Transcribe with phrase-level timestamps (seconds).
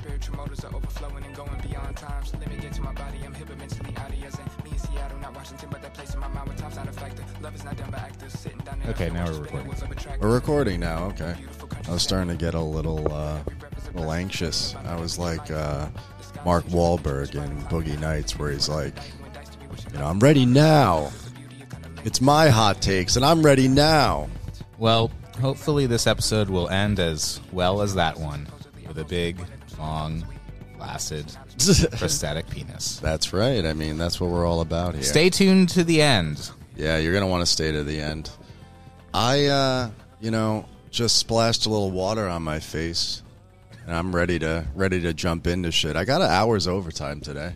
[0.00, 2.32] spiritual motors are overflowing and going beyond times.
[2.32, 4.38] Limit get to my body, I'm hip mentally out of yes.
[4.38, 6.88] And me in Seattle, not Washington, but that place in my mind where time's not
[6.88, 7.24] a factor.
[7.42, 8.32] Love is not done by actors.
[8.32, 8.90] Sitting down there.
[8.92, 9.74] Okay, now we're recording.
[10.20, 11.04] We're recording now.
[11.08, 11.34] Okay.
[11.88, 14.74] I was starting to get a little, uh, a little anxious.
[14.84, 15.88] I was like uh,
[16.44, 18.96] Mark Wahlberg in Boogie Nights, where he's like,
[19.92, 21.10] you know, I'm ready now.
[22.04, 24.28] It's my hot takes, and I'm ready now.
[24.78, 25.10] Well,
[25.40, 28.46] hopefully this episode will end as well as that one
[28.88, 29.38] with a big,
[29.80, 30.24] long,
[30.76, 31.26] flaccid,
[31.98, 32.98] prosthetic penis.
[33.00, 33.64] That's right.
[33.64, 35.02] I mean, that's what we're all about here.
[35.02, 36.50] Stay tuned to the end.
[36.76, 38.30] Yeah, you're gonna want to stay to the end.
[39.12, 43.22] I, uh, you know, just splashed a little water on my face,
[43.86, 45.96] and I'm ready to ready to jump into shit.
[45.96, 47.54] I got an hour's overtime today,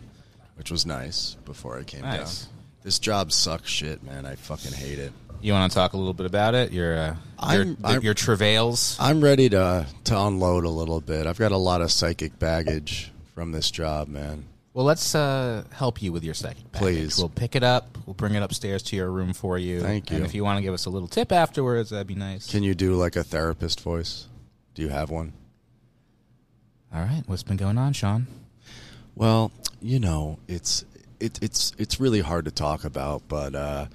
[0.55, 2.45] which was nice before I came Nice.
[2.45, 2.53] down.
[2.83, 4.25] This job sucks shit, man.
[4.27, 5.11] I fucking hate it.
[5.41, 6.71] You want to talk a little bit about it?
[6.71, 7.15] Your uh,
[7.53, 8.97] your, I'm- your travails.
[8.99, 11.27] I'm ready to to unload a little bit.
[11.27, 14.45] I've got a lot of psychic baggage from this job, man.
[14.73, 16.79] Well, let's uh, help you with your psychic baggage.
[16.81, 17.17] Please.
[17.17, 17.97] We'll pick it up.
[18.05, 19.79] We'll bring it upstairs to your room for you.
[19.81, 20.17] Thank you.
[20.17, 22.51] And if you want to give us a little tip afterwards, that'd be nice.
[22.51, 24.27] Can you do like a therapist voice?
[24.73, 25.31] Do you have one?
[26.93, 27.23] All right.
[27.25, 28.27] What's been going on, Sean?
[29.15, 30.83] Well, you know, it's
[31.21, 33.85] it, it's it's really hard to talk about, but uh,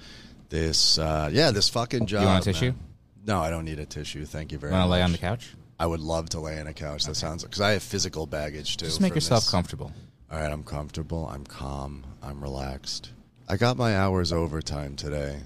[0.51, 2.21] this uh, yeah, this fucking job.
[2.21, 2.65] You want a tissue?
[2.65, 2.79] man.
[3.25, 4.25] No, I don't need a tissue.
[4.25, 4.89] Thank you very Want much.
[4.89, 5.53] Want to lay on the couch?
[5.79, 7.05] I would love to lay on a couch.
[7.05, 8.85] That sounds because I have physical baggage too.
[8.85, 9.49] Just make yourself this.
[9.51, 9.91] comfortable.
[10.31, 11.27] All right, I'm comfortable.
[11.27, 12.03] I'm calm.
[12.21, 13.09] I'm relaxed.
[13.49, 15.39] I got my hours overtime today.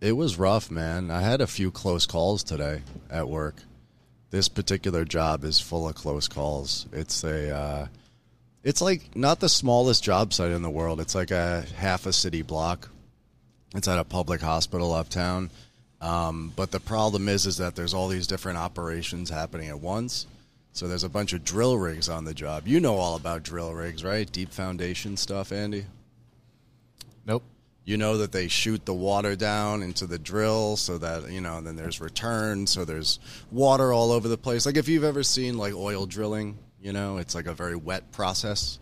[0.00, 1.10] It was rough, man.
[1.10, 3.56] I had a few close calls today at work.
[4.30, 6.86] This particular job is full of close calls.
[6.92, 7.86] It's a, uh,
[8.62, 11.00] it's like not the smallest job site in the world.
[11.00, 12.88] It's like a half a city block.
[13.74, 15.50] It's at a public hospital uptown.
[16.00, 20.26] Um, but the problem is, is that there's all these different operations happening at once.
[20.72, 22.66] So there's a bunch of drill rigs on the job.
[22.66, 24.30] You know all about drill rigs, right?
[24.30, 25.84] Deep foundation stuff, Andy.
[27.26, 27.42] Nope.
[27.84, 31.58] You know that they shoot the water down into the drill so that, you know,
[31.58, 32.66] and then there's return.
[32.66, 33.18] So there's
[33.50, 34.64] water all over the place.
[34.64, 38.10] Like if you've ever seen like oil drilling, you know, it's like a very wet
[38.12, 38.78] process.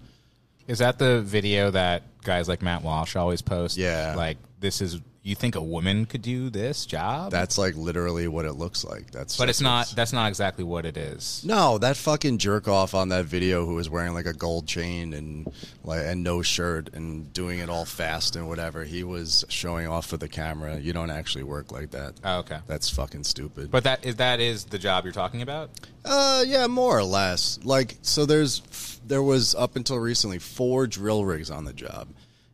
[0.68, 3.78] Is that the video that guys like Matt Walsh always post?
[3.78, 4.14] Yeah.
[4.16, 7.30] Like, this is, you think a woman could do this job?
[7.30, 9.10] That's like literally what it looks like.
[9.10, 11.42] That's but it's not, that's not exactly what it is.
[11.44, 15.14] No, that fucking jerk off on that video who was wearing like a gold chain
[15.14, 15.50] and
[15.84, 18.84] like and no shirt and doing it all fast and whatever.
[18.84, 20.78] He was showing off for the camera.
[20.78, 22.14] You don't actually work like that.
[22.24, 22.58] Oh, okay.
[22.66, 23.70] That's fucking stupid.
[23.70, 25.70] But that is, that is the job you're talking about?
[26.04, 27.58] uh, yeah, more or less.
[27.64, 28.60] Like, so there's
[29.08, 32.08] there was up until recently four drill rigs on the job,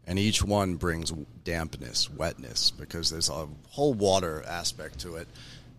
[0.07, 1.13] and each one brings
[1.45, 5.29] dampness, wetness, because there's a whole water aspect to it,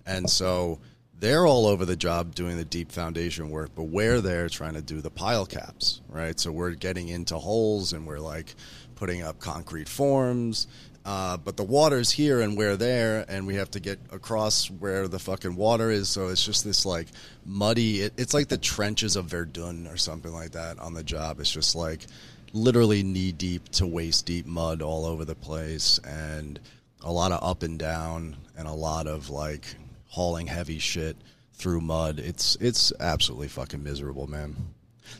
[0.06, 0.80] and so
[1.20, 4.82] they're all over the job doing the deep foundation work, but we're there trying to
[4.82, 6.40] do the pile caps, right?
[6.40, 8.54] So we're getting into holes and we're like
[8.96, 10.68] putting up concrete forms.
[11.06, 15.08] Uh, but the water's here and we're there, and we have to get across where
[15.08, 16.10] the fucking water is.
[16.10, 17.08] So it's just this like
[17.46, 18.02] muddy.
[18.02, 21.40] It, it's like the trenches of Verdun or something like that on the job.
[21.40, 22.08] It's just like
[22.54, 26.60] literally knee deep to waist deep mud all over the place, and
[27.02, 29.76] a lot of up and down, and a lot of like
[30.08, 31.18] hauling heavy shit
[31.54, 32.18] through mud.
[32.18, 34.56] It's it's absolutely fucking miserable, man.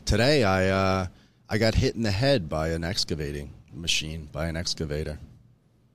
[0.04, 1.06] Today I uh,
[1.48, 5.20] I got hit in the head by an excavating machine by an excavator.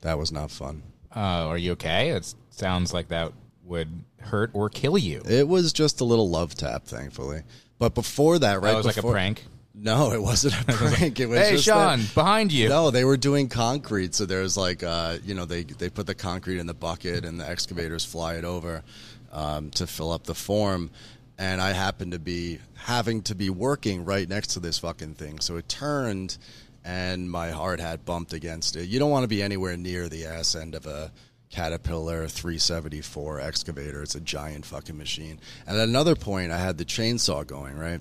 [0.02, 0.84] That was not fun.
[1.16, 2.10] Uh, are you okay?
[2.12, 3.90] It sounds like that would
[4.20, 5.22] hurt or kill you.
[5.28, 7.42] It was just a little love tap, thankfully.
[7.80, 8.72] But before that, right?
[8.72, 9.46] that was like a prank.
[9.74, 11.20] No, it wasn't a prank.
[11.20, 12.70] It was Hey, just Sean, that- behind you.
[12.70, 16.16] No, they were doing concrete, so there's like, uh, you know, they they put the
[16.16, 18.84] concrete in the bucket, and the excavators fly it over
[19.32, 20.90] um, to fill up the form.
[21.38, 25.40] And I happened to be having to be working right next to this fucking thing,
[25.40, 26.38] so it turned,
[26.84, 28.88] and my hard hat bumped against it.
[28.88, 31.12] You don't want to be anywhere near the ass end of a
[31.52, 34.02] Caterpillar 374 excavator.
[34.02, 35.40] It's a giant fucking machine.
[35.68, 38.00] And at another point, I had the chainsaw going right.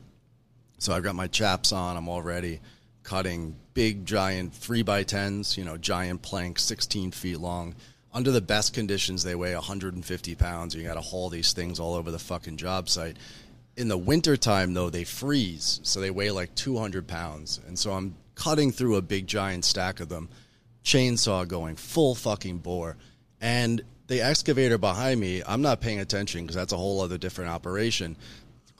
[0.78, 1.96] So I've got my chaps on.
[1.96, 2.60] I'm already
[3.02, 5.58] cutting big, giant three by tens.
[5.58, 7.74] You know, giant planks, 16 feet long.
[8.12, 10.74] Under the best conditions, they weigh 150 pounds.
[10.74, 13.16] You got to haul these things all over the fucking job site.
[13.76, 17.60] In the wintertime, though, they freeze, so they weigh like 200 pounds.
[17.66, 20.28] And so I'm cutting through a big, giant stack of them,
[20.84, 22.96] chainsaw going full fucking bore.
[23.40, 27.50] And the excavator behind me, I'm not paying attention because that's a whole other different
[27.50, 28.16] operation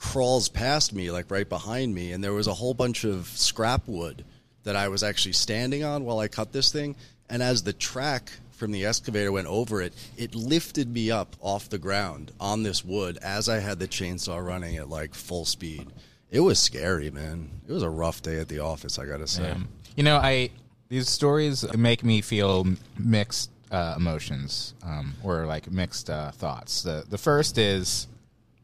[0.00, 3.86] crawls past me, like right behind me, and there was a whole bunch of scrap
[3.86, 4.24] wood
[4.64, 6.96] that I was actually standing on while I cut this thing.
[7.28, 11.68] And as the track from the excavator went over it, it lifted me up off
[11.68, 15.86] the ground on this wood as I had the chainsaw running at like full speed.
[16.30, 17.50] It was scary, man.
[17.68, 18.98] It was a rough day at the office.
[18.98, 19.50] I gotta say.
[19.50, 20.50] Um, you know, I
[20.88, 22.66] these stories make me feel
[22.98, 26.82] mixed uh, emotions um, or like mixed uh, thoughts.
[26.82, 28.06] The the first is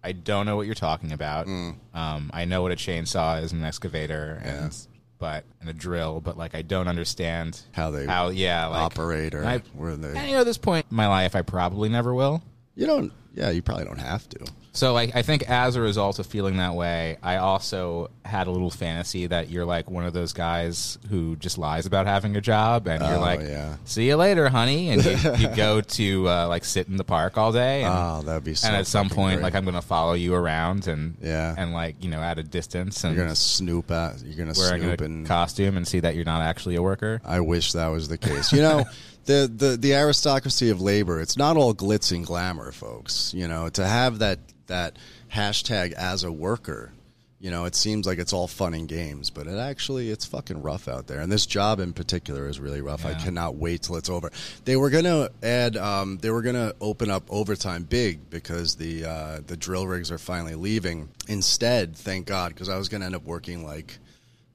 [0.04, 1.46] I don't know what you're talking about.
[1.46, 1.74] Mm.
[1.94, 4.78] Um, I know what a chainsaw is, an excavator, and Yeah.
[5.18, 9.34] but and a drill, but like I don't understand How they how yeah like, operate
[9.34, 10.16] or I- where they.
[10.16, 12.42] And, you know, at this point in my life, I probably never will.
[12.76, 13.12] You don't.
[13.34, 14.46] Yeah, you probably don't have to.
[14.76, 18.50] So like I think as a result of feeling that way, I also had a
[18.50, 22.40] little fantasy that you're like one of those guys who just lies about having a
[22.40, 23.76] job, and you're Oh, like, yeah.
[23.84, 27.38] "See you later, honey," and you, you go to uh, like sit in the park
[27.38, 27.84] all day.
[27.84, 29.44] And, Oh, that'd be so and at some point, great.
[29.44, 31.55] like I'm going to follow you around and Yeah.
[31.56, 34.23] and like you know at a distance and You're gonna snoop at.
[34.23, 37.20] You're gonna snoop a costume and see that you're not actually a worker.
[37.25, 38.52] I wish that was the case.
[38.52, 38.84] You know,
[39.25, 41.20] the, the the aristocracy of labor.
[41.20, 43.32] It's not all glitz and glamour, folks.
[43.34, 44.96] You know, to have that that
[45.32, 46.92] hashtag as a worker.
[47.38, 50.62] You know, it seems like it's all fun and games, but it actually it's fucking
[50.62, 51.20] rough out there.
[51.20, 53.04] And this job in particular is really rough.
[53.04, 54.30] I cannot wait till it's over.
[54.64, 59.40] They were gonna add, um, they were gonna open up overtime big because the uh,
[59.46, 61.10] the drill rigs are finally leaving.
[61.28, 63.98] Instead, thank God, because I was gonna end up working like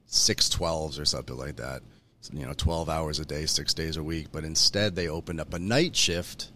[0.06, 1.82] six twelves or something like that.
[2.32, 4.28] You know, twelve hours a day, six days a week.
[4.32, 6.51] But instead, they opened up a night shift,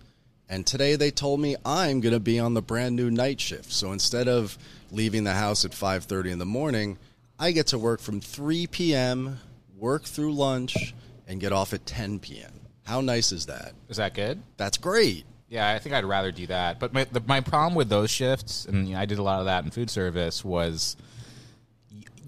[0.48, 3.72] and today they told me I'm going to be on the brand new night shift.
[3.72, 4.56] So instead of
[4.90, 6.98] leaving the house at five thirty in the morning,
[7.38, 9.40] I get to work from three p.m.,
[9.76, 10.94] work through lunch,
[11.26, 12.52] and get off at ten p.m.
[12.84, 13.72] How nice is that?
[13.88, 14.40] Is that good?
[14.56, 15.25] That's great.
[15.48, 16.81] Yeah, I think I'd rather do that.
[16.81, 19.40] But my the, my problem with those shifts, and you know, I did a lot
[19.40, 20.96] of that in food service, was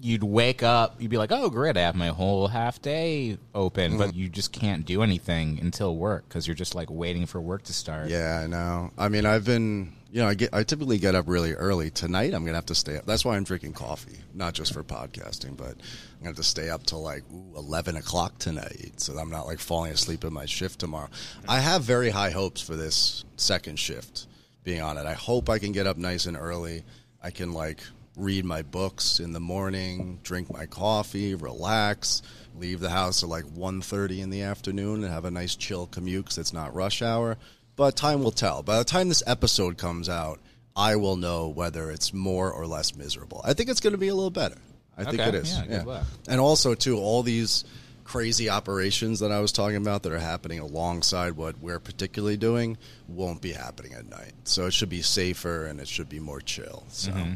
[0.01, 3.97] you'd wake up, you'd be like, "Oh, great, I have my whole half day open,"
[3.97, 4.19] but mm-hmm.
[4.19, 7.73] you just can't do anything until work because you're just like waiting for work to
[7.73, 8.09] start.
[8.09, 8.91] Yeah, I know.
[8.97, 11.89] I mean, I've been, you know, I get, I typically get up really early.
[11.89, 13.05] Tonight, I'm gonna have to stay up.
[13.05, 16.69] That's why I'm drinking coffee, not just for podcasting, but I'm gonna have to stay
[16.69, 20.33] up till like ooh, 11 o'clock tonight, so that I'm not like falling asleep in
[20.33, 21.09] my shift tomorrow.
[21.47, 24.27] I have very high hopes for this second shift.
[24.63, 26.83] Being on it, I hope I can get up nice and early.
[27.23, 27.81] I can like
[28.19, 32.21] read my books in the morning, drink my coffee, relax,
[32.57, 36.25] leave the house at like 1.30 in the afternoon and have a nice chill commute
[36.25, 37.37] because it's not rush hour.
[37.75, 38.61] But time will tell.
[38.61, 40.39] By the time this episode comes out,
[40.75, 43.41] I will know whether it's more or less miserable.
[43.45, 44.57] I think it's going to be a little better.
[44.97, 45.57] I think Okay, it is.
[45.69, 46.05] yeah, luck.
[46.27, 47.63] And also, too, all these
[48.03, 52.77] crazy operations that I was talking about that are happening alongside what we're particularly doing
[53.07, 54.33] won't be happening at night.
[54.43, 56.83] So it should be safer and it should be more chill.
[56.89, 57.33] So Mm-hmm.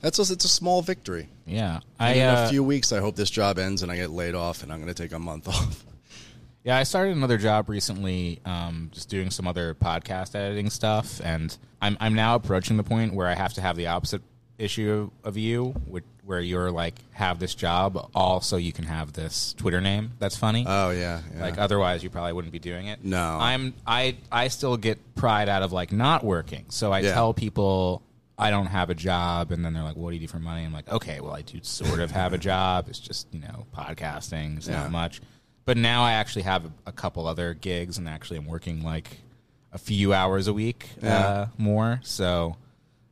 [0.00, 1.28] That's a, it's a small victory.
[1.46, 1.80] yeah.
[1.98, 4.10] And I in uh, a few weeks, I hope this job ends and I get
[4.10, 5.84] laid off and I'm going to take a month off.
[6.64, 11.56] Yeah, I started another job recently, um, just doing some other podcast editing stuff, and
[11.80, 14.20] I'm I'm now approaching the point where I have to have the opposite
[14.58, 19.12] issue of you, which, where you're like have this job, all so you can have
[19.12, 20.64] this Twitter name that's funny.
[20.66, 21.40] Oh yeah, yeah.
[21.40, 23.04] Like otherwise, you probably wouldn't be doing it.
[23.04, 23.38] No.
[23.40, 27.12] I'm I I still get pride out of like not working, so I Yeah.
[27.14, 28.02] tell people.
[28.38, 30.64] I don't have a job, and then they're like, "What do you do for money?"
[30.64, 32.86] I'm like, "Okay, well, I do sort of have a job.
[32.88, 34.58] It's just you know podcasting.
[34.58, 34.82] It's Yeah.
[34.82, 35.20] not much."
[35.64, 39.18] But now I actually have a, a couple other gigs, and actually I'm working like
[39.72, 41.16] a few hours a week Yeah.
[41.26, 42.00] uh, more.
[42.04, 42.56] So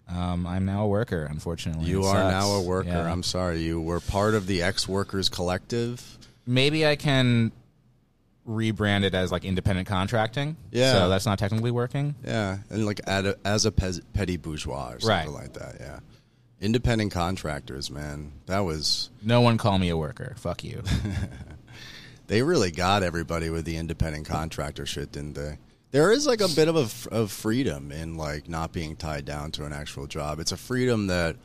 [0.08, 1.26] um, I'm now a worker.
[1.30, 2.88] Unfortunately, you are now a worker.
[2.90, 3.10] Yeah.
[3.10, 3.62] I'm sorry.
[3.62, 6.18] You were part of the ex workers collective.
[6.46, 7.50] Maybe I can
[8.46, 10.56] rebrand it as like independent contracting.
[10.70, 10.92] Yeah.
[10.92, 12.14] So that's not technically working.
[12.24, 15.42] Yeah, and like at a, as a pez, petty bourgeois or something Right.
[15.42, 15.76] like that.
[15.80, 16.00] Yeah,
[16.60, 18.32] independent contractors, man.
[18.46, 20.34] That was No one call me a worker.
[20.38, 20.82] Fuck you.
[22.26, 25.58] they really got everybody with the independent contractor shit, didn't they?
[25.90, 29.24] There is like a bit of a f of freedom in like not being tied
[29.24, 30.40] down to an actual job.
[30.40, 31.36] It's a freedom that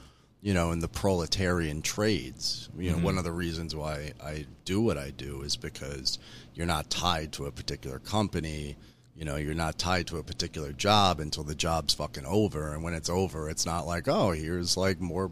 [0.42, 2.68] you know in the proletarian trades.
[2.78, 3.06] You know, mm-hmm.
[3.06, 6.18] one of the reasons why I do what I do is because
[6.60, 8.76] you're not tied to a particular company.
[9.16, 12.84] You know, you're not tied to a particular job until the job's fucking over, and
[12.84, 15.32] when it's over, it's not like oh, here's like more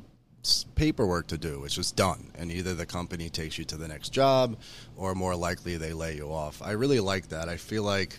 [0.76, 1.66] paperwork to do.
[1.66, 2.32] It's just done.
[2.36, 4.58] And either the company takes you to the next job
[4.96, 6.62] or more likely they lay you off.
[6.62, 7.50] I really like that.
[7.50, 8.18] I feel like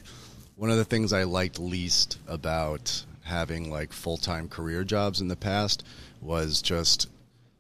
[0.56, 5.28] one of the things I liked least about having like full time career jobs in
[5.28, 5.82] the past
[6.20, 7.08] was just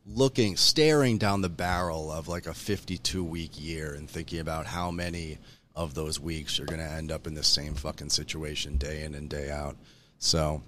[0.08, 4.90] looking, staring down the barrel of like a 52 week year and thinking about how
[4.90, 5.38] many
[5.76, 9.14] of those weeks you're going to end up in the same fucking situation day in
[9.14, 9.76] and day out.
[10.18, 10.62] So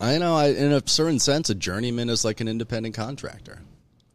[0.00, 3.58] I know, I, in a certain sense, a journeyman is like an independent contractor.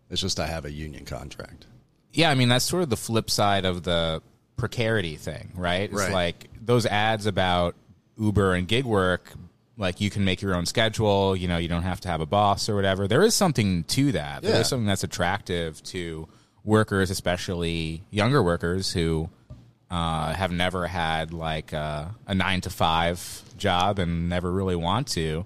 [0.10, 1.66] It's just I have a union contract.
[2.14, 4.22] yeah, I mean that's sort of the flip side of the
[4.56, 5.90] precarity thing, right?
[5.90, 6.14] It's Right.
[6.14, 7.76] like those ads about
[8.18, 9.34] Uber and gig work
[9.77, 11.36] like you can make your own schedule.
[11.36, 13.08] You know, you don't have to have a boss or whatever.
[13.08, 14.41] There is something to that.
[14.41, 14.60] There Yeah.
[14.62, 16.27] is something that's attractive to
[16.63, 19.29] workers, especially younger workers who
[19.91, 25.08] uh, have never had like uh, a nine to five job and never really want
[25.10, 25.46] to.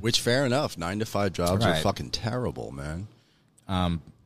[0.00, 0.76] Which fair enough.
[0.78, 3.08] Nine to five jobs are fucking terrible, man.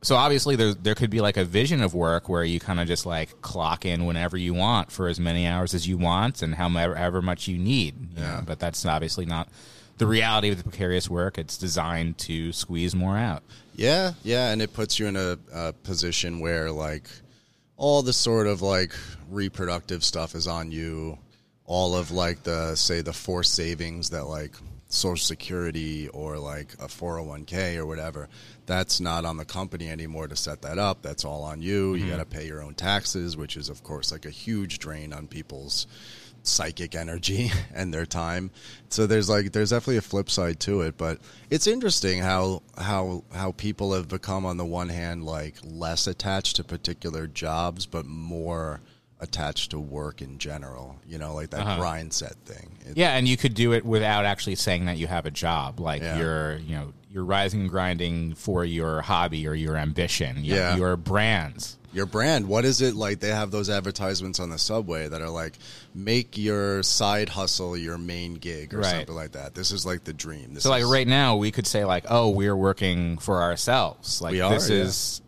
[0.01, 2.87] So obviously there there could be like a vision of work where you kind of
[2.87, 6.55] just like clock in whenever you want for as many hours as you want and
[6.55, 7.95] however, however much you need.
[8.15, 8.37] you Yeah.
[8.37, 9.49] know, but that's obviously not
[9.97, 11.37] the reality of the precarious work.
[11.37, 13.43] It's designed to squeeze more out.
[13.75, 17.09] Yeah, yeah, and it puts you in a, a position where like
[17.75, 18.93] all the sort of like
[19.29, 21.17] reproductive stuff is on you.
[21.65, 24.55] All of like the say the forced savings that like
[24.87, 28.27] Social Security or like a 401k or whatever,
[28.69, 31.01] that's not on the company anymore to set that up.
[31.01, 31.95] That's all on you.
[31.95, 35.11] You got to pay your own taxes, which is of course like a huge drain
[35.11, 35.87] on people's
[36.43, 38.51] psychic energy and their time.
[38.89, 43.23] So there's like there's definitely a flip side to it, but it's interesting how how
[43.33, 48.05] how people have become on the one hand like less attached to particular jobs but
[48.05, 48.81] more
[49.21, 51.77] attached to work in general, you know, like that Uh-huh.
[51.77, 52.69] grind set thing.
[52.87, 55.79] It- Yeah, and you could do it without actually saying that you have a job.
[55.81, 56.17] Like Yeah.
[56.19, 60.43] you're, you know, you're rising and grinding for your hobby or your ambition.
[60.43, 60.75] your- Yeah.
[60.77, 61.75] your brands.
[61.91, 63.19] Your brand, what is it like?
[63.19, 65.57] They have those advertisements on the subway that are like,
[65.95, 68.91] make your side hustle your main gig or Right.
[68.91, 69.55] something like that.
[69.55, 70.53] This is like the dream.
[70.53, 74.21] This So like right now we could say like, oh, we're working for ourselves.
[74.21, 74.75] Like We are, this yeah.
[74.77, 75.21] is,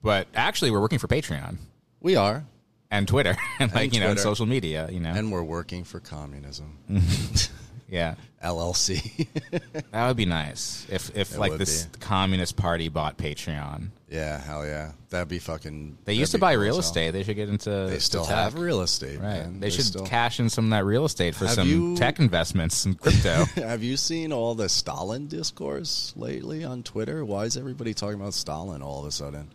[0.00, 1.56] but actually we're working for Patreon
[2.00, 2.44] we are,
[2.92, 4.88] and Twitter and like And you know and social media.
[4.92, 6.78] You know, and we're working for communism.
[7.88, 8.14] yeah,
[8.44, 9.26] LLC.
[9.90, 11.98] that would be nice if if It like would this be.
[11.98, 13.88] Communist Party bought Patreon.
[14.08, 14.92] yeah, hell yeah.
[15.10, 15.98] That'd be fucking.
[16.04, 17.10] They used to buy real estate.
[17.12, 17.70] They should get into.
[17.70, 18.38] They still to tech.
[18.38, 19.40] have real estate, Right.
[19.42, 19.58] man.
[19.60, 22.20] They should still- cash in some of that real estate for Have some you- tech
[22.20, 23.44] investments and crypto.
[23.56, 27.24] Have you seen all the Stalin discourse lately on Twitter?
[27.24, 29.48] Why is everybody talking about Stalin all of a sudden?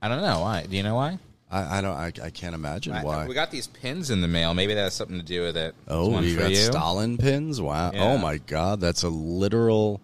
[0.00, 0.66] I don't know why.
[0.68, 1.18] Do you know why?
[1.52, 1.94] I, I don't.
[1.94, 3.26] I, I can't imagine I- why.
[3.26, 4.54] we got these pins in the mail.
[4.54, 5.74] Maybe that has something to do with it.
[5.86, 6.56] There's oh, one you for got you.
[6.56, 7.60] Stalin pins?
[7.60, 7.90] Wow.
[7.92, 8.04] Yeah.
[8.04, 10.00] Oh my God, that's a literal,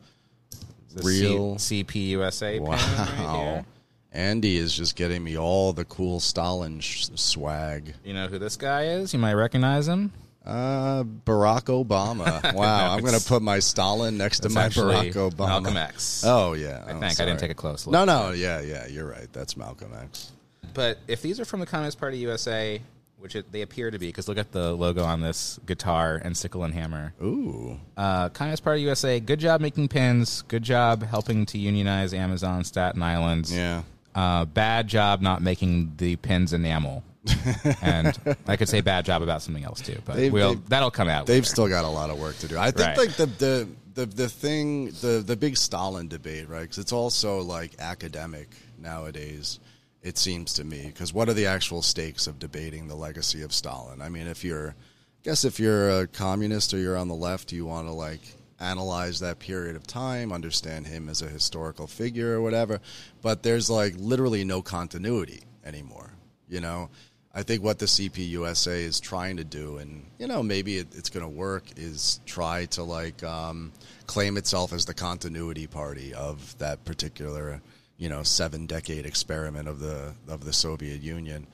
[0.95, 1.59] The real.
[1.59, 2.79] C- CPUSA pin right
[3.19, 3.35] wow.
[3.55, 3.65] here.
[4.13, 7.95] Andy is just getting me all the cool Stalin sh- swag.
[8.05, 9.13] You know who this guy is?
[9.13, 10.13] You might recognize him.
[10.45, 12.55] Uh, Barack Obama.
[12.55, 15.49] Wow, I'm going to put my Stalin next to It's my actually Barack Obama.
[15.49, 16.25] Malcolm X.
[16.27, 17.93] Oh yeah, I Oh, think I didn't take a close look.
[17.93, 19.29] No, no, yeah, yeah, you're right.
[19.33, 20.33] That's Malcolm X.
[20.75, 22.81] But if these are from the Communist Party USA,
[23.19, 26.37] which it, they appear to be, because look at the logo on this guitar and
[26.37, 27.13] sickle and hammer.
[27.23, 30.43] Ooh, Uh, Communist Party USA, good job making pins.
[30.43, 33.49] Good job helping to unionize Amazon, Staten Island.
[33.51, 33.83] yeah.
[34.15, 37.05] Uh, bad job not making the pins enamel.
[37.83, 40.91] and I could say bad job about something else too, but They've- we'll, they've- that'll
[40.91, 41.27] come out.
[41.27, 41.47] They've later.
[41.47, 42.57] still got a lot of work to do.
[42.59, 42.99] I think Right.
[42.99, 46.63] like the the the the thing the the big Stalin debate, right?
[46.63, 48.49] Because it's also like academic
[48.79, 49.59] nowadays.
[50.03, 53.53] It seems to me because what are the actual stakes of debating the legacy of
[53.53, 54.01] Stalin?
[54.01, 57.53] I mean, if you're, I guess if you're a communist or you're on the left,
[57.53, 58.21] you want to like
[58.61, 62.81] analyze that period of time, understand him as a historical figure or whatever.
[63.23, 66.13] But there's like literally no continuity anymore.
[66.49, 66.91] You know,
[67.35, 71.11] I think what the CPUSA is trying to do, and you know, maybe it, it's
[71.11, 73.73] going to work, is try to like um,
[74.07, 77.61] claim itself as the continuity party of that particular,
[77.99, 81.47] you know, seven decade experiment of the of the Soviet Union.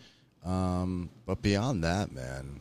[0.44, 2.60] Um, but beyond that, man,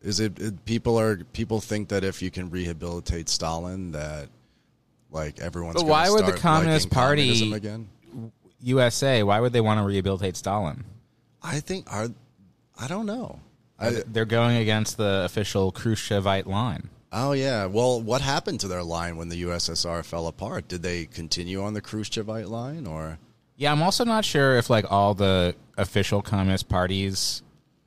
[0.00, 4.28] is it, it people are people think that if you can rehabilitate Stalin, that
[5.10, 5.76] like everyone's.
[5.76, 7.88] But why would the Communist Party- again?
[8.60, 10.84] USA, why would they want to rehabilitate Stalin?
[11.42, 12.08] I think are
[12.78, 13.40] I don't know.
[13.78, 16.88] I, They're going against the official Khrushchevite line.
[17.14, 17.66] Oh yeah.
[17.66, 20.68] Well, what happened to their line when the USSR fell apart?
[20.68, 23.18] Did they continue on the Khrushchevite line or?
[23.56, 27.42] Yeah, I'm also not sure if like all the official communist parties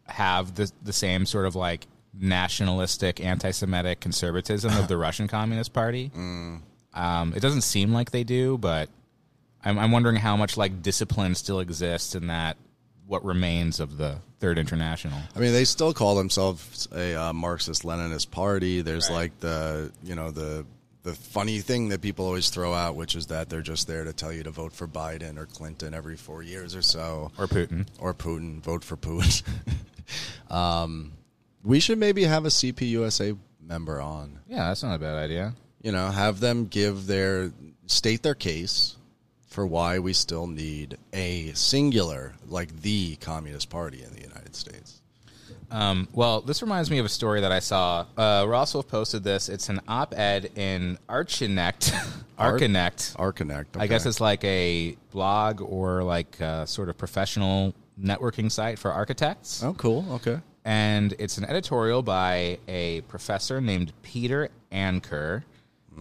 [0.05, 1.85] have the the same sort of like
[2.19, 6.11] nationalistic, anti-Semitic conservatism of the Russian Communist Party.
[6.15, 8.89] Um, it doesn't seem like they do, but
[9.63, 12.57] I'm, I'm wondering how much like discipline still exists in that
[13.07, 15.17] what remains of the Third International.
[15.35, 18.81] I mean, they still call themselves a uh, Marxist Leninist party.
[18.81, 19.15] There's Right.
[19.15, 20.65] like the you know the
[21.03, 24.11] the funny thing that people always throw out, which is that they're just there to
[24.11, 27.31] tell you to vote for Biden or Clinton every four years or so.
[27.39, 27.87] Or Putin.
[27.97, 28.59] or Putin.
[28.61, 29.41] Vote for Putin.
[30.51, 31.13] um,
[31.63, 34.39] we should maybe have a CPUSA member on.
[34.49, 35.53] Yeah, that's not a bad idea.
[35.81, 37.51] You know, have them give their
[37.85, 38.96] state their case
[39.57, 45.01] for why we still need a singular, like the Communist Party in the United States.
[45.71, 48.05] Um, well, this reminds me of a story that I saw.
[48.15, 49.49] Uh, Roswell posted this.
[49.49, 51.89] It's an op-ed in Archinect.
[52.39, 53.15] Archinect.
[53.15, 53.65] Arconnect.
[53.77, 58.91] I guess it's like a blog or like a sort of professional networking site for
[58.91, 59.63] architects.
[59.63, 60.05] Oh, cool.
[60.11, 60.39] Okay.
[60.65, 65.45] And it's an editorial by a professor named Peder Anker.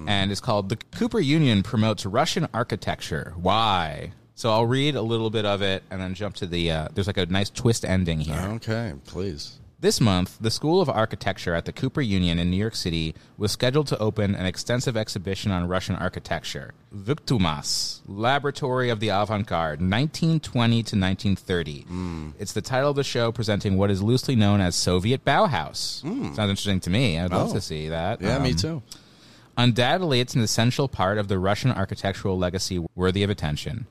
[0.07, 3.33] And it's called The Cooper Union Promotes Russian Architecture.
[3.37, 4.13] Why?
[4.35, 6.71] So I'll read a little bit of it and then jump to the.
[6.71, 8.39] Uh, there's like a nice twist ending here.
[8.57, 9.59] Okay, please.
[9.79, 13.53] This month, the School of Architecture at the Cooper Union in New York City was
[13.53, 16.73] scheduled to open an extensive exhibition on Russian architecture.
[16.95, 21.87] Vkhutemas, Laboratory of the Avant-Garde, 1920 to 1930.
[22.39, 26.01] It's the title of the show presenting what is loosely known as Soviet Bauhaus.
[26.03, 27.19] Sounds interesting to me.
[27.19, 27.55] I'd love Oh.
[27.55, 28.21] to see that.
[28.21, 28.83] Yeah, me Um, too.
[29.57, 33.87] Undoubtedly, it's an essential part of the Russian architectural legacy worthy of attention.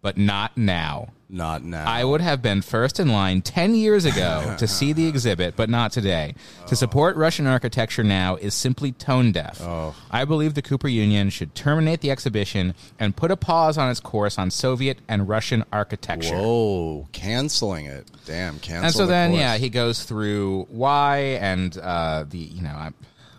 [0.00, 1.12] But not now.
[1.28, 1.86] Not now.
[1.86, 5.70] I would have been first in line 10 years ago to see the exhibit, but
[5.70, 6.34] not today.
[6.66, 9.58] To support Russian architecture now is simply tone deaf.
[9.62, 9.94] Oh.
[10.10, 13.98] I believe the Cooper Union should terminate the exhibition and put a pause on its
[14.00, 16.36] course on Soviet and Russian architecture.
[16.36, 18.10] Whoa, canceling it.
[18.26, 18.82] Damn, cancel.
[18.82, 18.84] It.
[18.84, 19.40] And so the then, course.
[19.40, 22.90] yeah, he goes through why and uh, the you know I,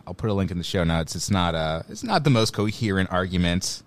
[0.05, 1.15] I'll put a link in the show notes.
[1.15, 3.83] It's not a it's not the most coherent argument.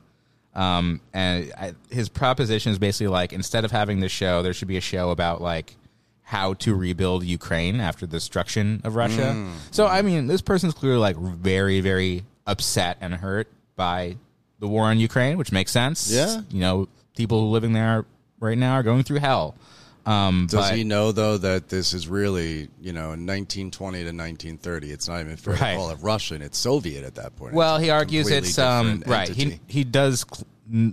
[0.54, 4.68] Um, and I, his proposition is basically like instead of having this show, there should
[4.68, 5.76] be a show about like
[6.22, 9.34] how to rebuild Ukraine after the destruction of Russia.
[9.36, 9.52] Mm.
[9.70, 14.16] So I mean, this person's clearly like very very upset and hurt by
[14.58, 16.10] the war on Ukraine, which makes sense.
[16.10, 16.40] Yeah.
[16.50, 18.06] you know, people living there
[18.40, 19.54] right now are going through hell.
[20.06, 24.90] Um, Does but- he know though that this is really, you know, 1920 to 1930?
[24.92, 25.72] It's not even fair Right.
[25.72, 26.42] to call it Russian.
[26.42, 27.54] It's Soviet at that point.
[27.54, 29.28] Well, It's he argues it's um right.
[29.28, 29.60] He entity.
[29.66, 30.24] he does.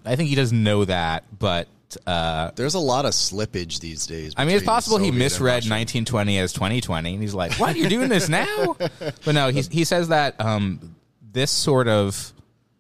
[0.05, 1.67] I think he does know that, but
[2.08, 4.34] uh, There's a lot of slippage these days.
[4.36, 7.75] I mean, it's possible he Soviet and misread 1920 as 2020, and he's like, "What?
[7.75, 10.96] You're doing this now?" but no, he he says that um
[11.32, 12.34] this sort of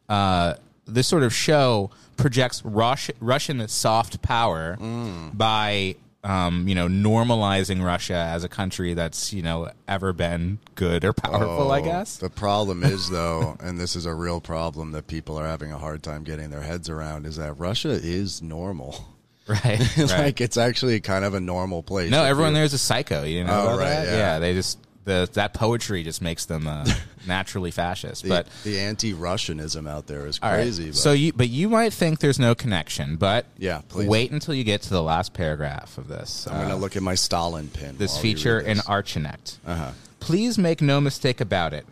[0.09, 0.55] uh
[0.87, 5.37] this sort of show projects Rush, Russian soft power Mm.
[5.37, 11.03] by um, you know, normalizing Russia as a country that's, you know, ever been good
[11.03, 12.17] or powerful, I Oh, guess.
[12.17, 15.77] The problem is, though, and this is a real problem that people are having a
[15.77, 18.95] hard time getting their heads around, is that Russia is normal.
[19.45, 19.97] Right.
[19.97, 20.09] right.
[20.09, 22.09] like it's actually kind of a normal place.
[22.09, 23.23] No, everyone you- there's a psycho.
[23.25, 24.05] You know Oh, right, that?
[24.07, 24.39] yeah.
[24.39, 26.85] they just the that poetry just makes them uh,
[27.27, 28.23] naturally fascist.
[28.23, 30.87] The, but the anti-Russianism out there is all right, crazy.
[30.87, 34.07] but- so you but you might think there's no connection, but Yeah, please.
[34.07, 36.47] wait until you get to the last paragraph of this.
[36.47, 37.97] I'm going Uh, to look at my Stalin pin.
[37.97, 38.85] this feature read in this.
[38.87, 39.57] Archinect.
[39.65, 39.91] Uh-huh.
[40.19, 41.85] Please make no mistake about it.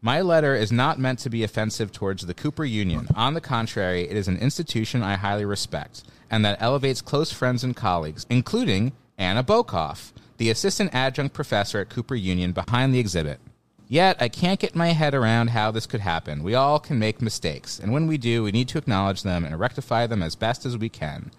[0.00, 3.08] My letter is not meant to be offensive towards the Cooper Union.
[3.16, 7.64] On the contrary, it is an institution I highly respect and that elevates close friends
[7.64, 13.38] and colleagues, including Anna Bokov, the assistant adjunct professor at Cooper Union behind the exhibit.
[13.86, 16.42] Yet, I can't get my head around how this could happen.
[16.42, 19.58] We all can make mistakes, and when we do, we need to acknowledge them and
[19.58, 21.30] rectify them as best as we can.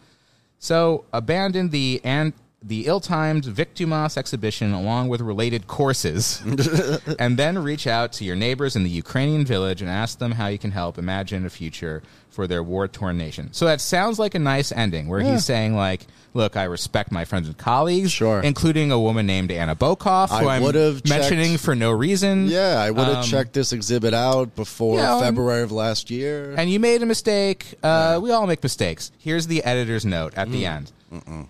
[0.58, 6.42] So abandon the and the ill-timed Vkhutemas exhibition along with related courses,
[7.20, 10.48] and then reach out to your neighbors in the Ukrainian village and ask them how
[10.48, 13.50] you can help imagine a future for their war-torn nation.
[13.54, 17.26] So that sounds like a nice ending, where he's saying like, "Look, I respect my
[17.26, 18.40] friends and colleagues, Sure.
[18.42, 22.48] including a woman named Anna Bokov, who I I'm would've mentioning checked- for no reason."
[22.48, 26.12] Yeah, I would have Um, checked this exhibit out before you know, February of last
[26.12, 26.54] year.
[26.58, 27.76] and you made a mistake.
[27.82, 29.12] Uh, We all make mistakes.
[29.18, 30.52] Here's the editor's note at Mm.
[30.52, 30.92] the end.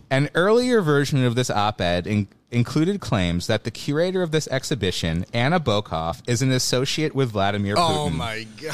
[0.09, 4.47] An earlier version of this op ed in- included claims that the curator of this
[4.47, 7.97] exhibition, Anna Bokov, is an associate with Vladimir oh Putin.
[7.97, 8.71] oh my god!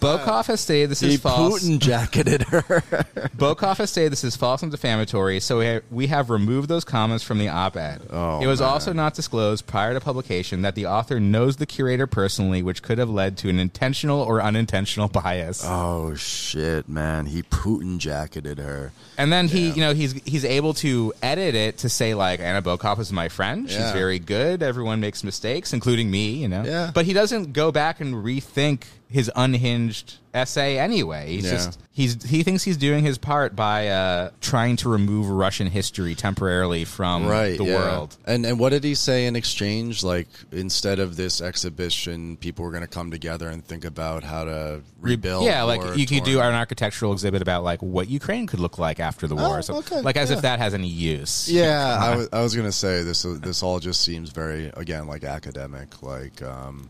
[0.00, 1.62] Bokov has stated this He is false.
[1.62, 2.62] Putin jacketed her.
[3.36, 6.84] Bokov has stated this is false and defamatory, so we have, we have removed those
[6.84, 8.02] comments from the op-ed.
[8.10, 8.68] Oh, it was man.
[8.68, 12.98] also not disclosed prior to publication that the author knows the curator personally, which could
[12.98, 15.62] have led to an intentional or unintentional bias.
[15.64, 17.26] oh shit, man!
[17.26, 18.92] He Putin jacketed her.
[19.16, 22.62] And then he, you know, he's he's able to edit it to say like Anna
[22.62, 23.68] Bokov is my friend.
[23.68, 23.92] She's Yeah.
[23.92, 24.62] very good.
[24.62, 26.30] Everyone makes mistakes, including me.
[26.42, 26.62] You know.
[26.64, 26.90] Yeah.
[26.94, 31.28] But he doesn't go back and rethink his unhinged essay anyway.
[31.36, 31.50] He's Yeah.
[31.52, 36.14] just he's he thinks he's doing his part by uh, trying to remove Russian history
[36.14, 37.74] temporarily from right the yeah.
[37.74, 38.16] world.
[38.26, 42.70] and and what did he say in exchange like instead of this exhibition people were
[42.70, 46.40] going to come together and think about how to rebuild Yeah, like you could do
[46.40, 49.58] an architectural exhibit about like what Ukraine could look like after the war.
[49.58, 50.36] Oh, so, okay, like as yeah.
[50.36, 51.48] if that has any use.
[51.60, 55.06] yeah I was, I was going to say this this all just seems very again
[55.06, 56.88] like academic like um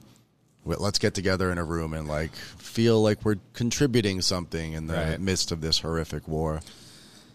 [0.76, 4.94] let's get together in a room and like feel like we're contributing something in the
[4.94, 5.20] Right.
[5.20, 6.61] midst of this horrific war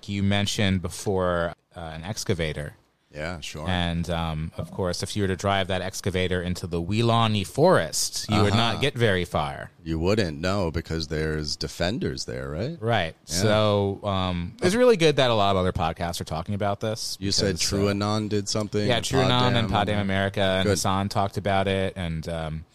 [0.05, 2.75] You mentioned before uh, an excavator.
[3.15, 3.69] Yeah, sure.
[3.69, 8.25] And um, of course, if you were to drive that excavator into the Weelaunee Forest,
[8.29, 9.69] you would not get very far.
[9.83, 12.75] you wouldn't know because there's defenders there, right?
[12.81, 13.15] Right.
[13.25, 17.15] So um, it's really good that a lot of other podcasts are talking about this.
[17.19, 18.87] You said because, True uh, Anon did something.
[18.87, 20.71] yeah, True Anon and Poddam Poddam America and Good.
[20.71, 22.65] Hasan talked about it, and um,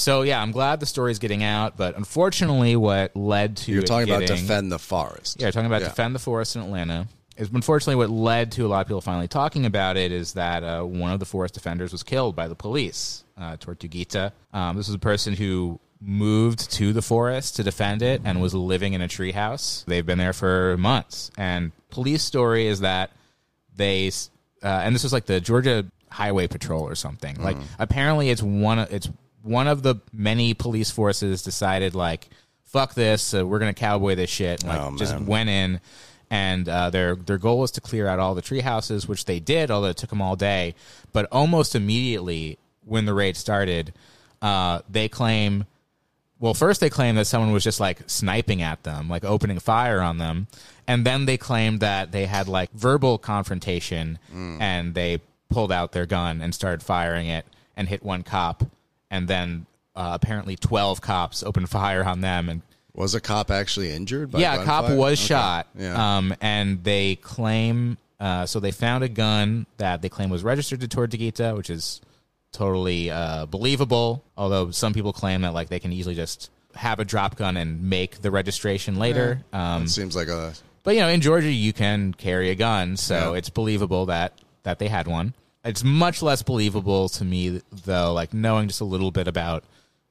[0.00, 1.76] so yeah, I'm glad the story is getting out.
[1.76, 5.40] But unfortunately, what led to You're talking about defend the forest.
[5.40, 5.88] Yeah, talking about Yeah.
[5.88, 7.06] defend the forest in Atlanta.
[7.36, 10.62] Is unfortunately what led to a lot of people finally talking about it is that
[10.62, 13.24] uh, one of the forest defenders was killed by the police.
[13.38, 14.32] Uh, Tortuguita.
[14.52, 18.54] Um, this was a person who moved to the forest to defend it and was
[18.54, 19.84] living in a treehouse.
[19.86, 21.30] They've been there for months.
[21.38, 23.10] And police story is that
[23.76, 24.08] they
[24.62, 27.40] uh, and this was like the Georgia Highway Patrol or something.
[27.42, 29.08] Like apparently it's one of, it's
[29.42, 32.28] one of the many police forces decided like
[32.64, 34.60] fuck this, uh, we're gonna cowboy this shit.
[34.62, 35.80] And, like Oh, just went in.
[36.32, 39.40] And uh, their their goal was to clear out all the tree houses, which they
[39.40, 40.76] did, although it took them all day.
[41.12, 43.92] But almost immediately, when the raid started,
[44.40, 45.64] uh, they claim
[46.38, 50.00] well, first they claim that someone was just like sniping at them, like opening fire
[50.00, 50.46] on them,
[50.86, 56.06] and then they claimed that they had like verbal confrontation, and they pulled out their
[56.06, 57.44] gun and started firing it
[57.76, 58.62] and hit one cop,
[59.10, 62.62] and then uh, apparently twelve cops opened fire on them, and
[62.94, 64.30] Was a cop actually injured?
[64.30, 65.26] By yeah, a cop was Okay.
[65.28, 65.66] shot.
[65.78, 66.16] Yeah.
[66.18, 70.80] Um, and they claim uh, so they found a gun that they claim was registered
[70.80, 72.00] to Tortuguita, which is
[72.52, 74.22] totally uh, believable.
[74.36, 77.82] Although some people claim that like they can easily just have a drop gun and
[77.88, 79.42] make the registration later.
[79.52, 82.96] Um, it seems like a but you know, in Georgia, you can carry a gun,
[82.96, 83.38] so Yeah.
[83.38, 85.34] it's believable that that they had one.
[85.64, 89.64] It's much less believable to me, though, like knowing just a little bit about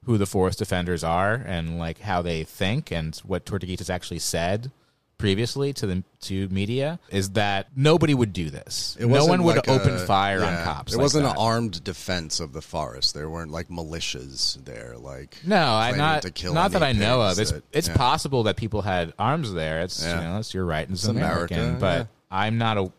[0.05, 4.71] who the forest defenders are and like how they think and what Tortuguita's actually said
[5.17, 8.95] previously to the to media is that nobody would do this.
[8.99, 10.93] It no one would like open a- fire yeah, on cops.
[10.93, 11.31] It like wasn't that.
[11.31, 13.13] an armed defense of the forest.
[13.13, 14.95] There weren't like militias there.
[14.97, 17.37] Like No, I not not that I know of.
[17.37, 17.97] It's that- it's yeah.
[17.97, 19.81] possible that people had arms there.
[19.81, 20.21] It's Yeah.
[20.21, 20.89] you know, it's your right.
[20.89, 22.07] It's, It's American, America, but.
[22.31, 22.91] I'm not a.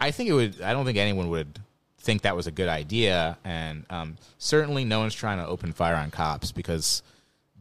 [0.00, 0.60] I think it would.
[0.60, 1.60] I don't think anyone would
[2.06, 5.96] think that was a good idea, and um, certainly no one's trying to open fire
[5.96, 7.02] on cops because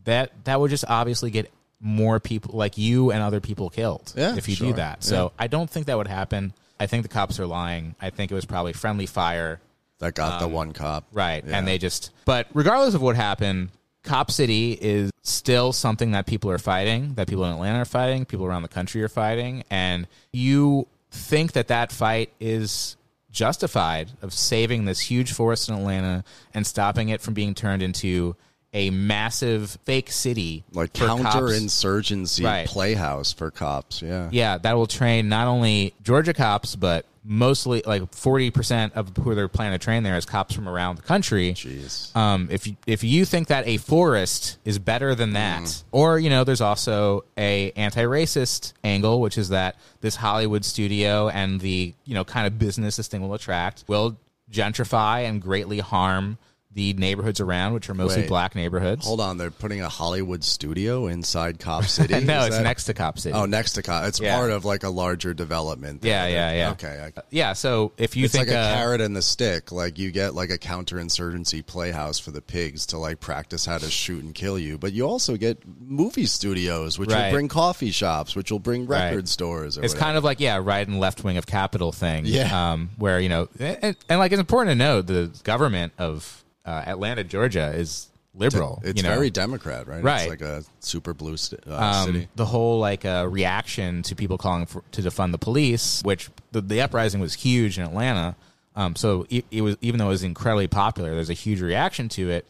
[0.05, 4.36] that that would just obviously get more people like you and other people killed Yeah,
[4.38, 4.67] if you sure.
[4.67, 5.03] do that.
[5.03, 6.53] So I don't think that would happen.
[6.79, 7.95] I think the cops are lying.
[8.01, 9.60] I think it was probably friendly fire.
[9.99, 11.03] that got the one cop.
[11.03, 11.43] Um, Right.
[11.45, 11.58] Yeah.
[11.58, 13.69] And they just, but regardless of what happened,
[14.03, 18.23] Cop City is still something that people are fighting, that people in Atlanta are fighting,
[18.25, 19.63] people around the country are fighting.
[19.71, 22.97] And you think that that fight is
[23.36, 28.36] justified of saving this huge forest in Atlanta and stopping it from being turned into
[28.74, 30.63] a massive fake city.
[30.74, 32.67] like counterinsurgency Right.
[32.67, 34.02] playhouse for cops.
[34.02, 34.30] Yeah.
[34.32, 39.33] Yeah, that will train not only Georgia cops, but mostly like forty percent of who
[39.33, 41.53] they're planning to train there is cops from around the country.
[41.53, 42.15] Jeez.
[42.15, 45.83] Um, if you, if you think that a forest is better than that, Mm.
[45.91, 51.59] or you know, there's also a anti-racist angle, which is that this Hollywood studio and
[51.61, 54.17] the you know kind of business this thing will attract will
[54.51, 56.38] gentrify and greatly harm
[56.75, 58.27] the neighborhoods around, which are mostly Wait.
[58.29, 59.05] black neighborhoods.
[59.07, 62.19] Hold on, they're putting a Hollywood studio inside Cop City.
[62.25, 63.33] no, Is it's that- next to Cop City.
[63.33, 64.03] Oh, next to Cop.
[64.05, 64.35] It's Yeah.
[64.38, 66.03] part of like a larger development.
[66.03, 66.71] yeah, yeah, yeah.
[66.71, 67.11] Okay.
[67.15, 67.53] I, yeah.
[67.53, 69.71] So if you it's think like a uh, carrot and the stick.
[69.71, 73.89] Like you get like a counterinsurgency playhouse for the pigs to like practice how to
[73.89, 77.25] shoot and kill you, but you also get movie studios, which Right.
[77.27, 79.05] will bring coffee shops, which will bring Right.
[79.11, 79.77] record stores.
[79.77, 82.25] Or It's kind of like yeah, right and left wing of capital thing.
[82.25, 82.73] Yeah.
[82.73, 86.84] um, where you know, and, and like it's important to know the government of uh,
[86.86, 88.82] Atlanta, Georgia, is liberal.
[88.84, 89.13] It's you know?
[89.13, 90.04] very Democrat, right?
[90.04, 90.21] Right.
[90.21, 92.28] It's like a super blue st- uh, um, city.
[92.36, 96.62] the whole like uh, reaction to people calling for, to defund the police, which the,
[96.62, 98.36] the uprising was huge in Atlanta.
[98.75, 102.10] Um, so it, it was even though it was incredibly popular, there's a huge reaction
[102.10, 102.45] to it.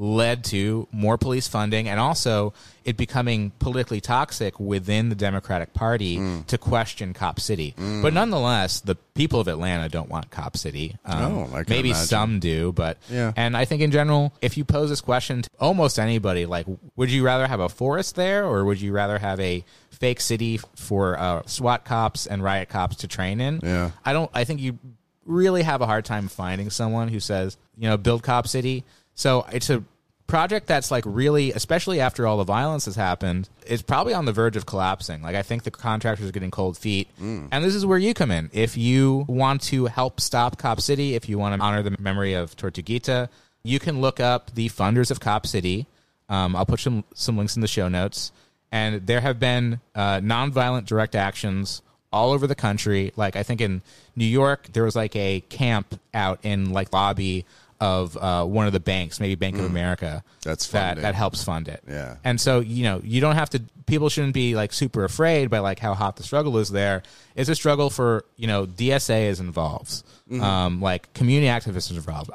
[0.00, 6.18] Led to more police funding and also it becoming politically toxic within the Democratic Party
[6.18, 6.46] Mm.
[6.46, 7.74] to question Cop City.
[7.76, 10.96] But nonetheless, the people of Atlanta don't want Cop City.
[11.04, 12.06] Um, No, I maybe imagine.
[12.06, 13.32] some do, but Yeah.
[13.36, 17.10] and I think in general, if you pose this question to almost anybody, like, would
[17.10, 21.18] you rather have a forest there, or would you rather have a fake city for
[21.18, 23.58] uh, SWAT cops and riot cops to train in?
[23.64, 23.90] Yeah.
[24.04, 24.30] I don't.
[24.32, 24.78] I think you
[25.26, 28.84] really have a hard time finding someone who says, you know, build Cop City.
[29.18, 29.82] So it's a
[30.28, 34.32] project that's like really, especially after all the violence has happened, it's probably on the
[34.32, 35.22] verge of collapsing.
[35.22, 37.08] Like I think the contractors are getting cold feet,
[37.50, 38.48] and this is where you come in.
[38.52, 42.34] If you want to help stop Cop City, if you want to honor the memory
[42.34, 43.28] of Tortuguita,
[43.64, 45.88] you can look up the funders of Cop City.
[46.28, 48.30] Um, I'll put some some links in the show notes,
[48.70, 53.12] and there have been uh, nonviolent direct actions all over the country.
[53.16, 53.82] Like I think in
[54.14, 57.46] New York, there was like a camp out in like lobby
[57.80, 60.22] of uh, one of the banks, maybe Bank of America.
[60.24, 60.42] Mm.
[60.42, 61.02] That's that funding.
[61.02, 61.82] that helps fund it.
[61.88, 62.16] Yeah.
[62.24, 63.62] And so you know you don't have to.
[63.88, 66.68] People shouldn't be like super afraid by like how hot the struggle is.
[66.70, 67.02] There
[67.34, 70.42] it's a struggle for you know DSA is involved, Mm-hmm.
[70.42, 72.30] um, like community activists are involved,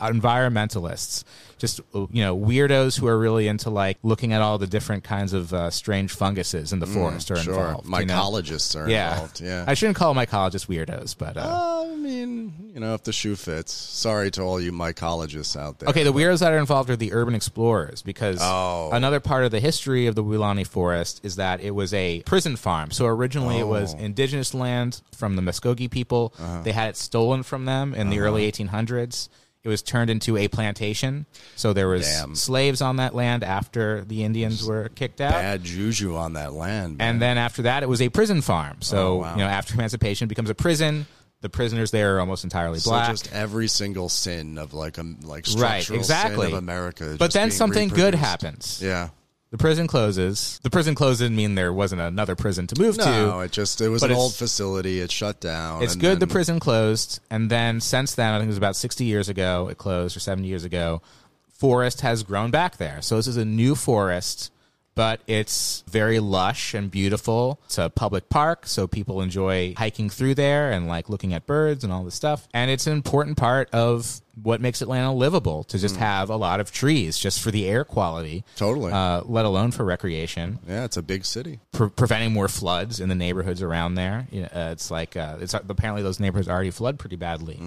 [0.47, 1.23] environmentalists,
[1.59, 5.33] just you know weirdos who are really into like looking at all the different kinds
[5.33, 7.53] of uh, strange funguses in the forest are Mm, sure.
[7.67, 7.87] involved.
[7.87, 8.13] you know?
[8.13, 9.11] Mycologists are Yeah.
[9.13, 9.41] involved.
[9.41, 9.65] Yeah.
[9.67, 13.35] I shouldn't call mycologists weirdos, but uh, Uh, I mean, you know, if the shoe
[13.35, 13.71] fits.
[13.73, 15.89] Sorry to all you mycologists out there.
[15.89, 18.89] Okay, the weirdos that are involved are the urban explorers because Oh.
[18.91, 22.55] another part of the history of the Weelaunee Forest is that it was a prison
[22.55, 22.91] farm.
[22.91, 23.97] So originally it was Oh.
[23.99, 26.33] indigenous land from the Muskogee people.
[26.39, 26.61] Uh-huh.
[26.63, 29.29] They had it stolen from them in the early 1800s.
[29.63, 31.25] It was turned into a plantation.
[31.55, 32.35] So there was Damn.
[32.35, 35.31] slaves on that land after the Indians were kicked out.
[35.31, 36.97] Bad juju on that land.
[36.97, 37.07] Man.
[37.07, 38.77] And then after that, it was a prison farm.
[38.81, 41.05] So Oh, you know, after emancipation, it becomes a prison.
[41.39, 43.11] The prisoners there are almost entirely so black.
[43.11, 46.45] just every single sin of like a like Right, structural exactly.
[46.47, 47.15] sin of America.
[47.19, 48.23] but just then being something good reproduced.
[48.23, 48.79] happens.
[48.81, 49.09] Yeah.
[49.53, 50.59] The prison closes.
[50.63, 53.11] The prison closed didn't mean there wasn't another prison to move No, to.
[53.11, 54.99] No, it just it was an old facility.
[54.99, 55.83] It shut down.
[55.83, 59.05] It's good the prison closed, and then since then, I think it was about sixty
[59.05, 61.03] years ago it closed, or seventy years ago.
[61.51, 64.51] Forest has grown back there, so this is a new forest,
[64.95, 67.59] but it's very lush and beautiful.
[67.65, 71.83] It's a public park, so people enjoy hiking through there and like looking at birds
[71.83, 72.47] and all this stuff.
[72.53, 75.81] And it's an important part of what makes Atlanta livable to Mm.
[75.81, 78.91] just have a lot of trees, just for the air quality, Totally.
[78.91, 80.57] uh, let alone for recreation.
[80.67, 81.59] Yeah, it's a big city.
[81.71, 84.27] pre- preventing more floods in the neighborhoods around there.
[84.31, 87.59] You know, uh, it's like uh, it's apparently those neighborhoods already flood pretty badly.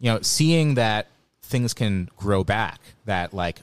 [0.00, 1.06] You know, seeing that
[1.42, 3.60] things can grow back, that like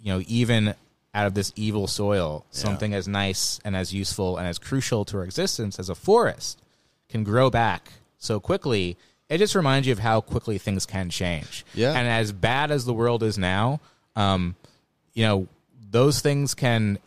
[0.00, 0.74] you know even
[1.16, 5.16] out of this evil soil, something as nice and as useful and as crucial to
[5.16, 6.60] our existence as a forest
[7.08, 8.96] can grow back so quickly.
[9.28, 11.64] It just reminds you of how quickly things can change.
[11.74, 11.92] Yeah.
[11.98, 13.80] And as bad as the world is now,
[14.14, 14.54] um,
[15.14, 15.48] you know,
[15.90, 16.98] those things can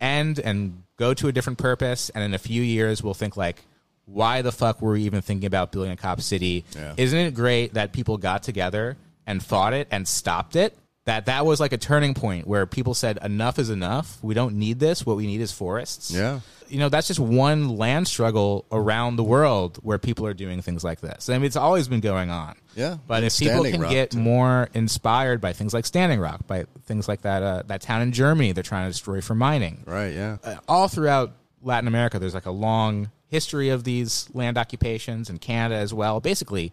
[0.00, 3.62] end and go to a different purpose and in a few years we'll think like
[4.06, 6.94] why the fuck were we even thinking about building a cop city Yeah.
[6.96, 10.74] isn't it great that people got together and fought it and stopped it
[11.10, 14.54] that that was like a turning point where people said enough is enough we don't
[14.54, 16.40] need this what we need is forests Yeah.
[16.68, 20.84] you know that's just one land struggle around the world where people are doing things
[20.84, 22.98] like this i mean it's always been going on Yeah.
[23.08, 24.18] but if people can Rock, get too.
[24.18, 28.12] more inspired by things like standing rock by things like that uh, that town in
[28.12, 30.14] germany they're trying to destroy for mining Right.
[30.14, 30.38] Yeah.
[30.44, 35.38] uh, all throughout Latin America, there's like a long history of these land occupations, and
[35.38, 36.18] Canada as well.
[36.18, 36.72] Basically,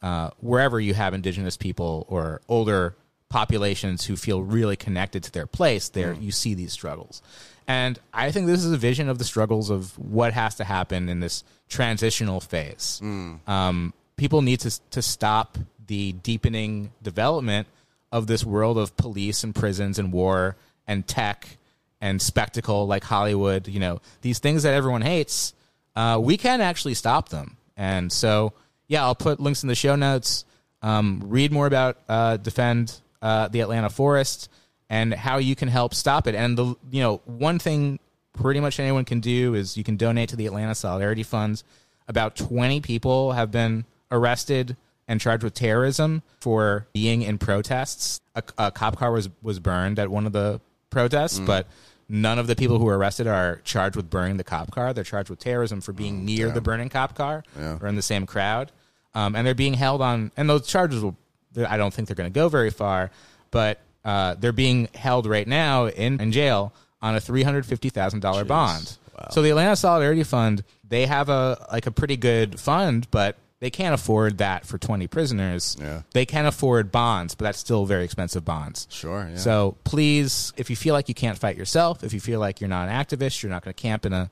[0.00, 2.94] uh, wherever you have indigenous people or older
[3.32, 7.22] populations who feel really connected to their place, there you see these struggles.
[7.66, 11.08] And I think this is a vision of the struggles of what has to happen
[11.08, 13.00] in this transitional phase.
[13.46, 17.66] Um, people need to to stop the deepening development
[18.10, 21.56] of this world of police and prisons and war and tech
[22.00, 25.54] and spectacle like Hollywood, you know, these things that everyone hates,
[25.96, 27.56] uh, we can actually stop them.
[27.76, 28.52] And so,
[28.88, 30.44] yeah, I'll put links in the show notes.
[30.82, 34.50] Um, read more about uh, defend uh, the Atlanta forest
[34.90, 36.34] and how you can help stop it.
[36.34, 37.98] And the you know one thing
[38.34, 41.64] pretty much anyone can do is you can donate to the Atlanta Solidarity Funds.
[42.08, 44.76] About twenty people have been arrested
[45.08, 48.20] and charged with terrorism for being in protests.
[48.34, 51.66] A, a cop car was was burned at one of the protests, but
[52.08, 54.92] none of the people who were arrested are charged with burning the cop car.
[54.92, 57.78] They're charged with terrorism for being near the burning cop car Yeah.
[57.80, 58.70] or in the same crowd.
[59.14, 61.16] Um, and they're being held on, and those charges will,
[61.56, 63.10] I don't think they're going to go very far,
[63.50, 68.98] but uh, they're being held right now in, in jail on a $350,000 bond.
[69.30, 73.70] So the Atlanta Solidarity Fund, they have a like a pretty good fund, but they
[73.70, 75.76] can't afford that for 20 prisoners.
[75.80, 76.02] Yeah.
[76.12, 78.88] They can afford bonds, but that's still very expensive bonds.
[78.90, 79.28] Sure.
[79.30, 79.36] Yeah.
[79.36, 82.68] So please, if you feel like you can't fight yourself, if you feel like you're
[82.68, 84.28] not an activist, you're not going to camp in a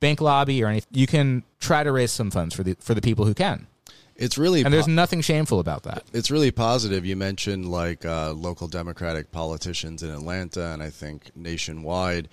[0.00, 3.02] bank lobby or anything, you can try to raise some funds for the for the
[3.02, 3.66] people who can.
[4.20, 6.04] It's really And there's po- nothing shameful about that.
[6.12, 7.04] it's really positive.
[7.04, 12.28] You mentioned like uh, local Democratic politicians in Atlanta, and I think nationwide.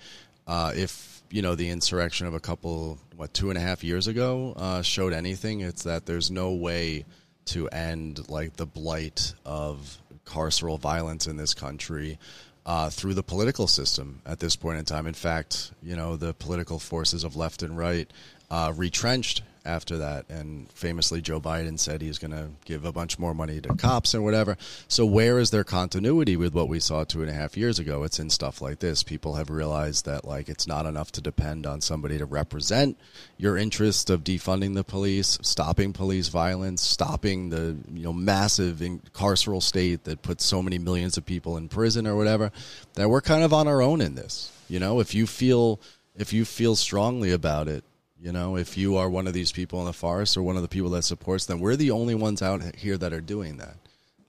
[0.46, 4.06] Uh, if you know the insurrection of a couple, what two and a half years
[4.06, 7.04] ago, uh, showed anything, it's that there's no way
[7.46, 12.18] to end like the blight of carceral violence in this country
[12.66, 15.06] uh, through the political system at this point in time.
[15.06, 18.10] In fact, you know the political forces of left and right
[18.50, 20.28] uh, retrenched after that.
[20.28, 24.14] And famously, Joe Biden said he's going to give a bunch more money to cops
[24.14, 24.56] and whatever.
[24.88, 28.02] So, where is their continuity with what we saw two and a half years ago?
[28.02, 29.02] It's in stuff like this.
[29.02, 32.98] People have realized that like it's not enough to depend on somebody to represent
[33.36, 39.00] your interest of defunding the police, stopping police violence, stopping the you know massive in-
[39.12, 42.50] carceral state that puts so many millions of people in prison or whatever.
[42.94, 44.50] That we're kind of on our own in this.
[44.68, 45.80] You know, if you feel
[46.16, 47.84] if you feel strongly about it,
[48.20, 50.62] you know, if you are one of these people in the forest or one of
[50.62, 53.76] the people that supports them, we're the only ones out here that are doing that.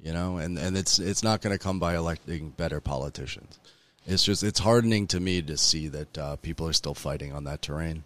[0.01, 3.59] You know, and and it's it's not going to come by electing better politicians.
[4.05, 7.43] It's just it's hardening to me to see that uh, people are still fighting on
[7.43, 8.03] that terrain.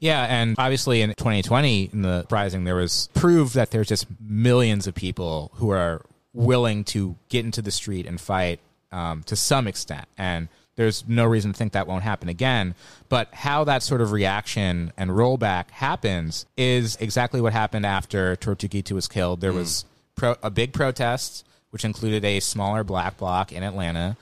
[0.00, 4.86] Yeah, and obviously in 2020, in the uprising, there was proof that there's just millions
[4.86, 8.60] of people who are willing to get into the street and fight
[8.92, 12.74] um, to some extent, and there's no reason to think that won't happen again.
[13.08, 18.92] But how that sort of reaction and rollback happens is exactly what happened after Tortuguita
[18.92, 19.40] was killed.
[19.40, 19.84] There was
[20.14, 24.16] pro- a big protest, which included a smaller black bloc in Atlanta,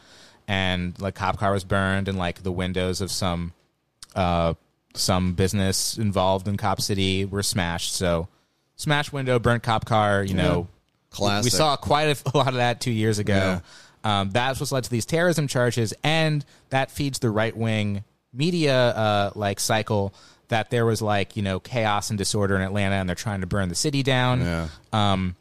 [0.46, 3.52] and like cop car was burned, and like the windows of some
[4.14, 4.54] uh,
[4.94, 7.94] some business involved in Cop City were smashed.
[7.94, 8.28] So,
[8.76, 10.22] smashed window, burnt cop car.
[10.22, 10.68] You know,
[11.10, 11.44] Classic.
[11.44, 13.60] we saw quite a, a lot of that two years ago.
[14.04, 18.90] Um, that's what's led to these terrorism charges, and that feeds the right wing media
[18.90, 20.14] uh, like cycle
[20.48, 23.46] that there was like you know chaos and disorder in Atlanta, and they're trying to
[23.46, 24.40] burn the city down.
[24.40, 24.68] Yeah.
[24.92, 25.36] Um,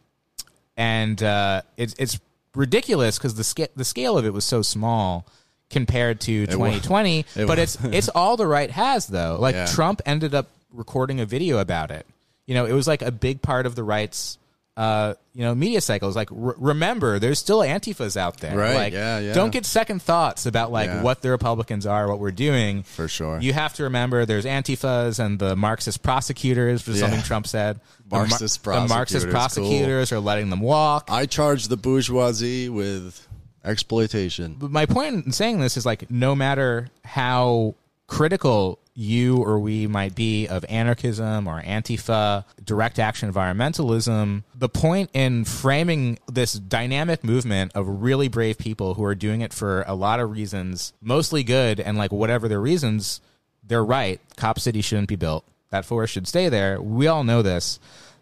[0.78, 2.19] and uh, it's it's
[2.56, 5.28] ridiculous because the scale the scale of it was so small
[5.69, 7.19] compared to wa- 2020.
[7.36, 9.38] it but it's it's all the right has though.
[9.39, 9.65] Like Yeah.
[9.65, 12.06] Trump ended up recording a video about it.
[12.45, 14.38] You know, it was like a big part of the right's
[14.75, 16.15] uh, you know, media cycles.
[16.15, 18.57] Like, r- remember, there's still antifas out there.
[18.57, 19.33] Right, Like, yeah, yeah.
[19.33, 21.03] Don't get second thoughts about like Yeah.
[21.03, 22.81] what the Republicans are, what we're doing.
[22.83, 23.39] For sure.
[23.39, 27.07] You have to remember there's antifas and the Marxist prosecutors, which is Yeah.
[27.09, 27.79] something Trump said.
[28.09, 31.07] The Mar- Marxist The Marxist prosecutors, prosecutors are letting them walk.
[31.12, 33.27] I charge the bourgeoisie with
[33.63, 34.55] exploitation.
[34.59, 37.75] But my point in saying this is like no matter how
[38.07, 45.10] critical you or we might be of anarchism or antifa direct action environmentalism the point
[45.13, 49.95] in framing this dynamic movement of really brave people who are doing it for a
[49.95, 53.19] lot of reasons mostly good and like whatever their reasons
[53.67, 54.19] they're right.
[54.36, 55.45] Cop city shouldn't be built.
[55.69, 56.82] That forest should stay there.
[56.82, 57.79] We all know this.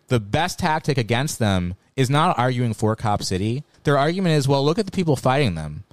[0.07, 3.63] The best tactic against them is not arguing for cop city.
[3.83, 5.83] Their argument is well look at the people fighting them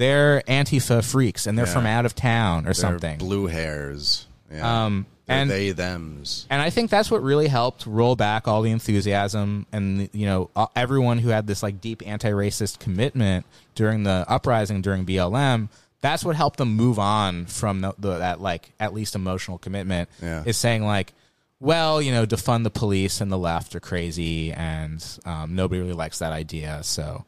[0.00, 1.72] they're Antifa freaks and they're Yeah.
[1.74, 3.18] from out of town or They're something.
[3.18, 4.26] blue hairs.
[4.50, 4.84] Yeah.
[4.86, 6.46] Um, They're and- they them's.
[6.48, 10.50] And I think that's what really helped roll back all the enthusiasm and you know
[10.56, 15.68] uh, everyone who had this like deep anti-racist commitment during the uprising during BLM.
[16.00, 20.08] That's what helped them move on from the, the, that like at least emotional commitment.
[20.22, 20.42] Yeah.
[20.46, 21.12] Is saying like,
[21.60, 25.92] well, you know, defund the police and the left are crazy and um, nobody really
[25.92, 26.80] likes that idea.
[26.84, 27.26] So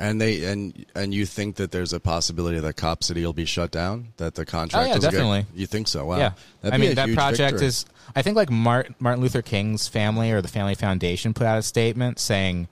[0.00, 3.44] And they and and you think that there's a possibility that Cop City will be
[3.44, 4.08] shut down?
[4.16, 4.82] That the contract?
[4.82, 5.46] Oh, yeah, will get- definitely.
[5.54, 6.06] you think so?
[6.06, 6.16] Wow.
[6.16, 6.32] Yeah,
[6.64, 7.66] I mean that project victory.
[7.66, 7.84] is.
[8.16, 11.62] I think like Martin, Martin Luther King's family or the Family Foundation put out a
[11.62, 12.68] statement saying,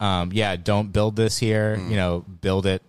[0.00, 1.76] um, "Yeah, don't build this here.
[1.78, 1.90] Mm.
[1.90, 2.82] You know, build it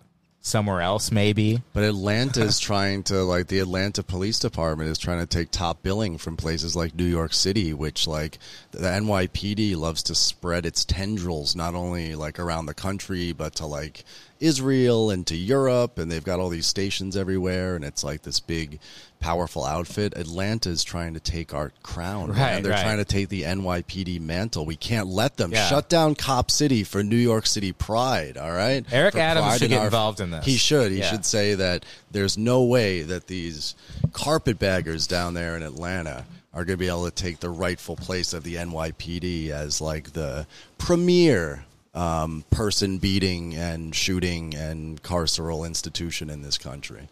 [0.46, 5.20] somewhere else, maybe." But Atlanta is trying to like the Atlanta Police Department is trying
[5.20, 8.38] to take top billing from places like New York City, which like
[8.70, 13.66] the NYPD loves to spread its tendrils not only like around the country but to
[13.66, 14.04] like
[14.40, 18.40] Israel and to Europe and they've got all these stations everywhere and it's like this
[18.40, 18.78] big
[19.20, 20.14] powerful outfit.
[20.16, 22.28] Atlanta is trying to take our crown.
[22.30, 22.38] man.
[22.38, 22.82] Right, They're right.
[22.82, 24.64] trying to take the NYPD mantle.
[24.66, 25.68] We can't let them Yeah.
[25.68, 28.84] shut down Cop City for New York City pride, all right?
[28.92, 30.44] Eric For Adams should in get involved in this.
[30.44, 30.92] He should.
[30.92, 31.10] He Yeah.
[31.10, 33.74] should say that there's no way that these
[34.12, 36.24] carpetbaggers down there in Atlanta
[36.54, 40.12] are going to be able to take the rightful place of the NYPD as like
[40.14, 40.46] the
[40.78, 47.08] premier um, person beating and shooting and carceral institution in this country.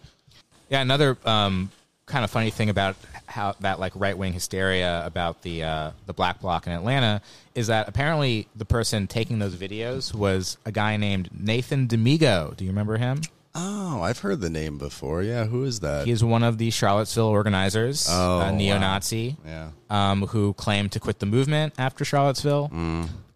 [0.69, 1.71] Yeah, another um,
[2.07, 6.13] kind of funny thing about how that like right wing hysteria about the uh, the
[6.13, 7.23] black bloc in Atlanta
[7.55, 12.55] is that apparently the person taking those videos was a guy named Nathan Damigo.
[12.57, 13.23] Do you remember him?
[13.57, 15.23] Oh, I've heard the name before.
[15.23, 16.07] Yeah, who is that?
[16.07, 19.69] He is one of the Charlottesville organizers, Oh, a neo-Nazi, Yeah.
[19.91, 22.69] um, who claimed to quit the movement after Charlottesville.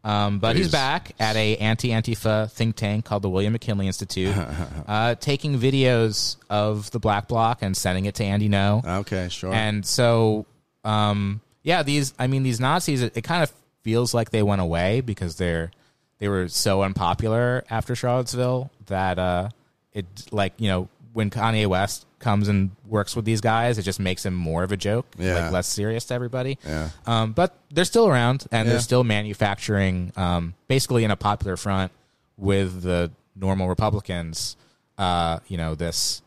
[0.05, 4.35] Um, but he's He's- back at a anti-Antifa think tank called the William McKinley Institute,
[4.89, 8.81] uh, taking videos of the Black Bloc and sending it to Andy No.
[8.87, 9.53] okay, sure.
[9.53, 10.47] And so,
[10.85, 13.03] um, yeah, these I mean these Nazis.
[13.03, 15.71] It, it kind of feels like they went away because they're
[16.19, 19.49] they were so unpopular after Charlottesville that uh,
[19.93, 24.01] it like you know when Kanye West comes and works with these guys, it just
[24.01, 25.45] makes him more of a joke, Yeah.
[25.45, 26.59] like less serious to everybody.
[26.67, 26.91] Yeah.
[27.07, 28.73] Um, but they're still around and Yeah.
[28.73, 31.93] they're still manufacturing, um, basically in a popular front
[32.37, 34.57] with the normal Republicans.
[34.99, 36.23] Uh, you know this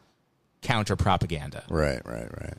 [0.62, 1.64] counter propaganda.
[1.70, 2.54] Right, right, right.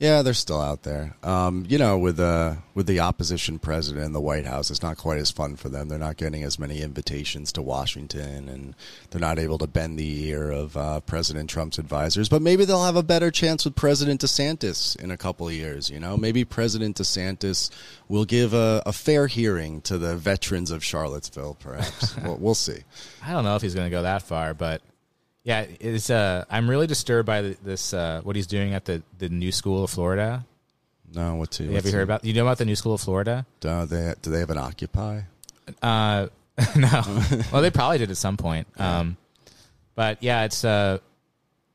[0.00, 1.14] Yeah, they're still out there.
[1.22, 4.96] Um, you know, with uh, with the opposition president in the White House, it's not
[4.96, 5.88] quite as fun for them.
[5.88, 8.74] They're not getting as many invitations to Washington, and
[9.10, 12.30] they're not able to bend the ear of uh, President Trump's advisors.
[12.30, 15.90] But maybe they'll have a better chance with President DeSantis in a couple of years.
[15.90, 17.68] You know, maybe President DeSantis
[18.08, 21.58] will give a, a fair hearing to the veterans of Charlottesville.
[21.60, 22.84] Perhaps we'll, we'll see.
[23.22, 24.80] I don't know if he's going to go that far, but
[25.42, 26.10] yeah, it's.
[26.10, 27.94] Uh, I'm really disturbed by this.
[27.94, 30.44] Uh, what he's doing at the the new school of Florida.
[31.12, 31.70] No, what to?
[31.72, 32.24] Have you heard about?
[32.24, 33.46] You know about the new school of Florida?
[33.60, 35.22] Do they do they have an Occupy?
[35.82, 36.28] Uh,
[36.76, 37.02] no.
[37.52, 38.68] well, they probably did at some point.
[38.78, 39.16] Um,
[39.94, 41.00] but yeah, it's a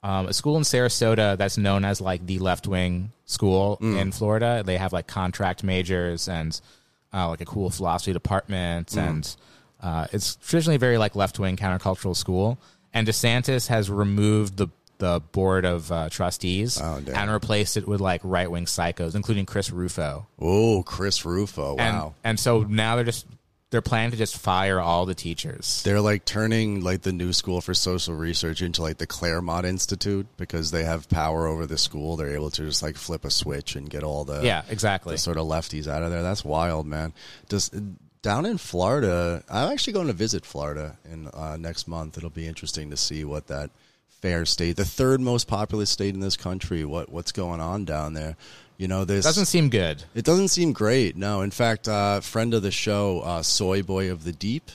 [0.03, 4.61] um, a school in Sarasota that's known as like the left wing school in Florida.
[4.63, 6.59] They have like contract majors and
[7.13, 9.35] uh, like a cool philosophy department, and
[9.81, 12.59] uh, it's traditionally very like left wing countercultural school.
[12.95, 17.99] And DeSantis has removed the the board of uh, trustees Oh, and replaced it with
[17.99, 20.25] like right wing psychos, including Chris Rufo.
[20.39, 21.75] Oh, Chris Rufo!
[21.77, 22.13] And, Wow.
[22.23, 23.27] and so now they're just
[23.71, 25.83] they're planning to just fire all the teachers.
[25.83, 30.27] They're like turning like the new school for social research into like the Claremont Institute
[30.37, 32.15] because they have power over the school.
[32.15, 35.15] They're able to just like flip a switch and get all the yeah, exactly.
[35.15, 36.23] the sort of lefties out of there.
[36.23, 37.11] That's wild, man.
[37.49, 37.69] Does
[38.25, 39.43] down in Florida?
[39.49, 42.17] I'm actually going to visit Florida in uh, next month.
[42.17, 43.69] It'll be interesting to see what that
[44.21, 48.13] fair state, the third most populous state in this country, what what's going on down
[48.13, 48.35] there.
[48.77, 50.03] You know, this Doesn't seem good.
[50.15, 51.15] It doesn't seem great.
[51.15, 54.69] No, in fact, uh, friend of the show, uh, Soy Boy of the Deep,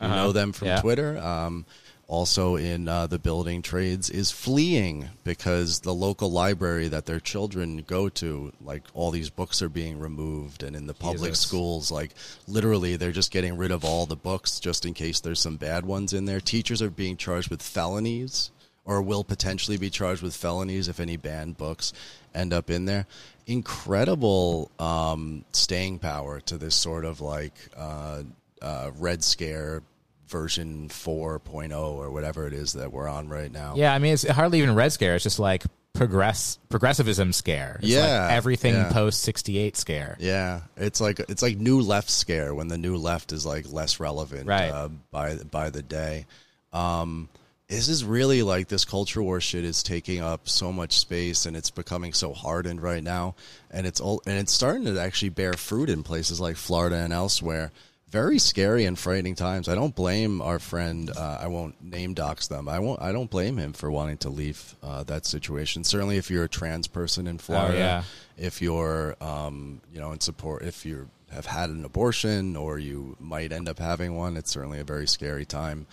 [0.00, 0.16] you Uh-huh.
[0.16, 0.80] know them from Yeah.
[0.80, 1.18] Twitter.
[1.18, 1.66] Um,
[2.06, 7.84] also in uh, the building trades is fleeing because the local library that their children
[7.86, 11.40] go to, like all these books are being removed, and in the public Jesus.
[11.40, 12.10] schools, like
[12.46, 15.86] literally they're just getting rid of all the books just in case there's some bad
[15.86, 16.40] ones in there.
[16.40, 18.50] Teachers are being charged with felonies
[18.84, 21.92] or will potentially be charged with felonies if any banned books
[22.34, 23.06] end up in there.
[23.46, 28.22] Incredible um, staying power to this sort of like uh,
[28.60, 29.82] uh, Red Scare
[30.28, 33.74] version 4.0 or whatever it is that we're on right now.
[33.76, 35.14] Yeah, I mean, it's hardly even red scare.
[35.14, 37.76] It's just like progress progressivism scare.
[37.80, 38.92] It's Yeah, like everything yeah.
[38.92, 40.16] post sixty eight scare.
[40.18, 44.00] Yeah, it's like it's like new left scare when the new left is like less
[44.00, 44.70] relevant Right.
[44.70, 46.26] uh, by by the day.
[46.72, 47.28] Um,
[47.68, 51.56] this is really like this culture war shit is taking up so much space and
[51.56, 53.36] it's becoming so hardened right now,
[53.70, 57.12] and it's all and it's starting to actually bear fruit in places like Florida and
[57.12, 57.70] elsewhere.
[58.14, 59.68] Very scary and frightening times.
[59.68, 61.10] I don't blame our friend.
[61.10, 62.68] Uh, I won't name dox them.
[62.68, 63.02] I won't.
[63.02, 65.82] I don't blame him for wanting to leave uh, that situation.
[65.82, 68.02] Certainly, if you're a trans person in Florida, Oh, yeah.
[68.38, 73.16] if you're um, you know in support if you have had an abortion or you
[73.18, 75.84] might end up having one it's certainly a very scary time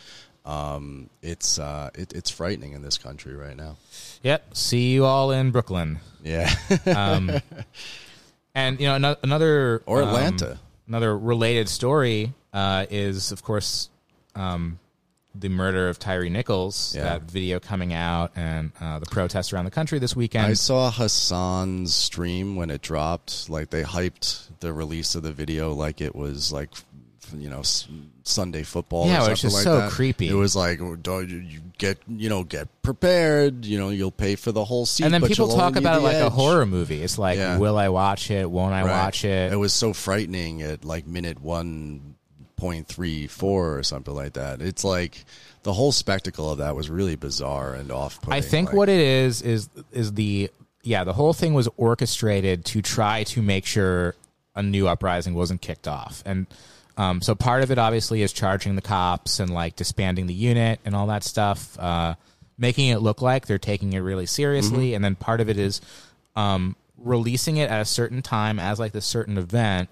[0.45, 3.78] um, it's uh, it, it's frightening in this country right now
[4.22, 4.55] Yep.
[4.55, 5.99] See you all in Brooklyn.
[6.24, 6.53] yeah
[6.86, 7.32] Um,
[8.53, 10.59] and you know ano- another Or um, Atlanta.
[10.88, 13.89] Another related story uh, is of course
[14.36, 14.79] um,
[15.34, 16.93] the murder of Tyre Nichols.
[16.95, 17.03] Yeah.
[17.03, 20.45] That video coming out and uh, the protests around the country this weekend.
[20.47, 25.73] I saw Hasan's stream when it dropped like they hyped the release of the video
[25.73, 26.69] like it was like
[27.38, 27.88] you know s-
[28.23, 29.91] Sunday football Yeah, or it was just like so that.
[29.91, 30.27] creepy.
[30.29, 34.36] it was like oh, "Don't you get you know get prepared you know you'll pay
[34.36, 37.01] for the whole seat and then people talk about it like a horror movie.
[37.01, 37.57] It's like, Yeah.
[37.57, 38.49] will I watch it?
[38.49, 38.91] Won't I Right.
[39.05, 39.51] watch it?
[39.51, 42.15] It was so frightening at like minute one
[42.57, 44.61] point three four or something like that.
[44.61, 45.25] It's like
[45.63, 48.34] the whole spectacle of that was really bizarre and off putting.
[48.34, 50.49] I think what it is is is the
[50.84, 54.15] yeah the whole thing was orchestrated to try to make sure
[54.55, 56.45] a new uprising wasn't kicked off, and
[57.02, 60.80] um, so part of it obviously is charging the cops and like disbanding the unit
[60.86, 62.14] and all that stuff, uh,
[62.60, 65.82] making it look like they're taking it really seriously, and then part of it is
[66.36, 69.89] um, releasing it at a certain time as like this certain event.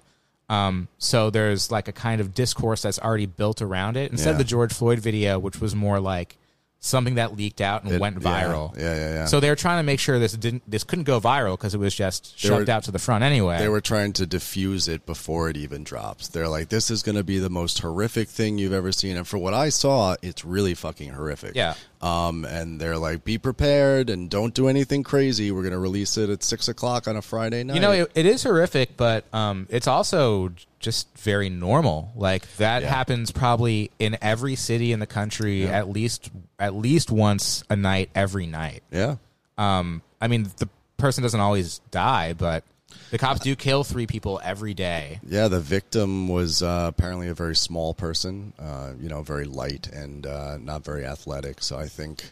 [0.50, 4.12] Um, so there's like a kind of discourse that's already built around it.
[4.12, 6.38] Instead of the George Floyd video, which was more like
[6.82, 8.78] something that leaked out and It- went yeah, viral.
[8.78, 9.26] yeah, yeah, yeah.
[9.26, 11.78] So they were trying to make sure this didn't this couldn't go viral because it
[11.80, 13.58] was just They shoved were- out to the front anyway.
[13.60, 16.30] They were trying to diffuse it before it even drops.
[16.30, 19.28] They're like, "This is going to be the most horrific thing you've ever seen," and
[19.28, 21.54] for what I saw, it's really fucking horrific.
[21.56, 21.74] Yeah.
[22.02, 25.52] Um, and they're like, "Be prepared and don't do anything crazy.
[25.52, 28.12] We're going to release it at six o'clock on a Friday night." you know, it,
[28.16, 32.12] it is horrific, but um, it's also just very normal.
[32.16, 32.90] Like that Yeah.
[32.90, 38.10] happens probably in every city in the country at least at least once a night
[38.16, 38.82] every night.
[38.92, 39.18] Yeah.
[39.58, 42.64] Um, I mean, the person doesn't always die, but
[43.12, 45.20] the cops do kill three people every day.
[45.28, 49.88] Yeah, the victim was uh, apparently a very small person, uh, you know, very light
[49.88, 51.62] and uh, not very athletic.
[51.64, 52.24] So I think,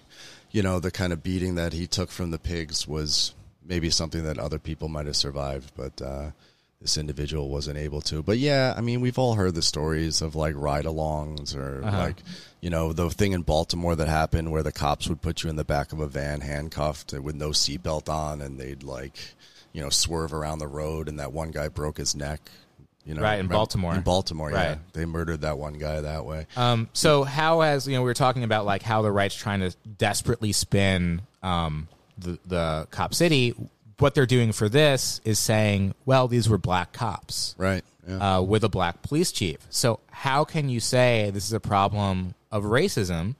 [0.52, 3.34] you know, the kind of beating that he took from the pigs was
[3.66, 6.32] maybe something that other people might have survived, but uh,
[6.80, 8.22] this individual wasn't able to.
[8.22, 11.98] But yeah, I mean, we've all heard the stories of like ride alongs or Uh-huh.
[11.98, 12.18] like,
[12.62, 15.56] you know, the thing in Baltimore that happened where the cops would put you in
[15.58, 19.18] the back of a van handcuffed with no seatbelt on and they'd like,
[19.74, 22.42] you know, swerve around the road and that one guy broke his neck.
[23.06, 23.96] You know, Right, in Baltimore.
[23.96, 24.78] In Baltimore, yeah, Right.
[24.94, 26.46] they murdered that one guy that way.
[26.58, 29.62] Um, so how has you know we were talking about like how the right's trying
[29.62, 31.88] to desperately spin um,
[32.18, 33.54] the the cop city.
[34.00, 37.56] What they're doing for this is saying, well, these were black cops.
[37.58, 37.84] Right.
[38.08, 38.38] Yeah.
[38.38, 39.58] uh, with a black police chief.
[39.70, 43.36] So how can you say this is a problem of racism?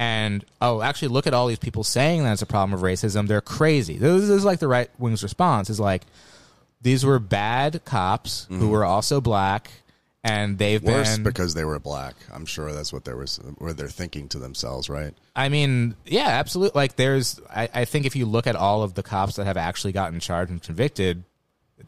[0.00, 3.28] And oh, actually, look at all these people saying that it's a problem of racism.
[3.28, 3.98] They're crazy.
[3.98, 5.68] This is like the right wing's response.
[5.68, 6.04] Is like
[6.80, 9.70] these were bad cops who were also black,
[10.24, 10.90] and they've Mm-hmm.
[10.90, 11.22] Worse been.
[11.24, 12.14] because they were black.
[12.32, 13.26] I'm sure that's what they were,
[13.58, 15.12] what they're thinking to themselves, right?
[15.36, 16.78] I mean, yeah, absolutely.
[16.80, 17.38] Like, there's.
[17.54, 20.18] I, I think if you look at all of the cops that have actually gotten
[20.18, 21.24] charged and convicted,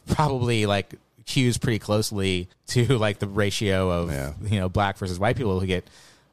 [0.07, 0.95] probably like
[1.25, 4.33] cues pretty closely to like the ratio of Yeah.
[4.43, 5.87] you know black versus white people who get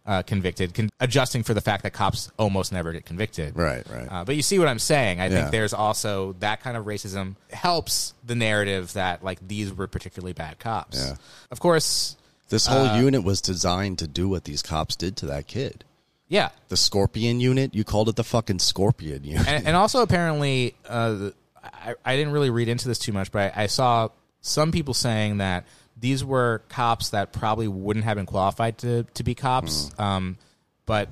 [0.09, 3.55] uh, convicted, con- adjusting for the fact that cops almost never get convicted.
[3.55, 3.85] Right.
[3.87, 4.07] Right.
[4.09, 5.21] Uh, but you see what I'm saying.
[5.21, 5.35] I Yeah.
[5.41, 10.33] think there's also that kind of racism helps the narrative that like these were particularly
[10.33, 10.97] bad cops.
[10.97, 11.15] Yeah.
[11.51, 12.15] Of course,
[12.49, 15.83] this whole uh, unit was designed to do what these cops did to that kid.
[16.27, 16.49] yeah.
[16.69, 17.75] The Scorpion unit.
[17.75, 19.47] You called it the fucking Scorpion unit.
[19.47, 21.29] and, and also apparently, uh,
[21.63, 24.09] I, I didn't really read into this too much, but I, I saw
[24.41, 25.65] some people saying that
[25.99, 30.37] these were cops that probably wouldn't have been qualified to, to be cops, um,
[30.85, 31.09] but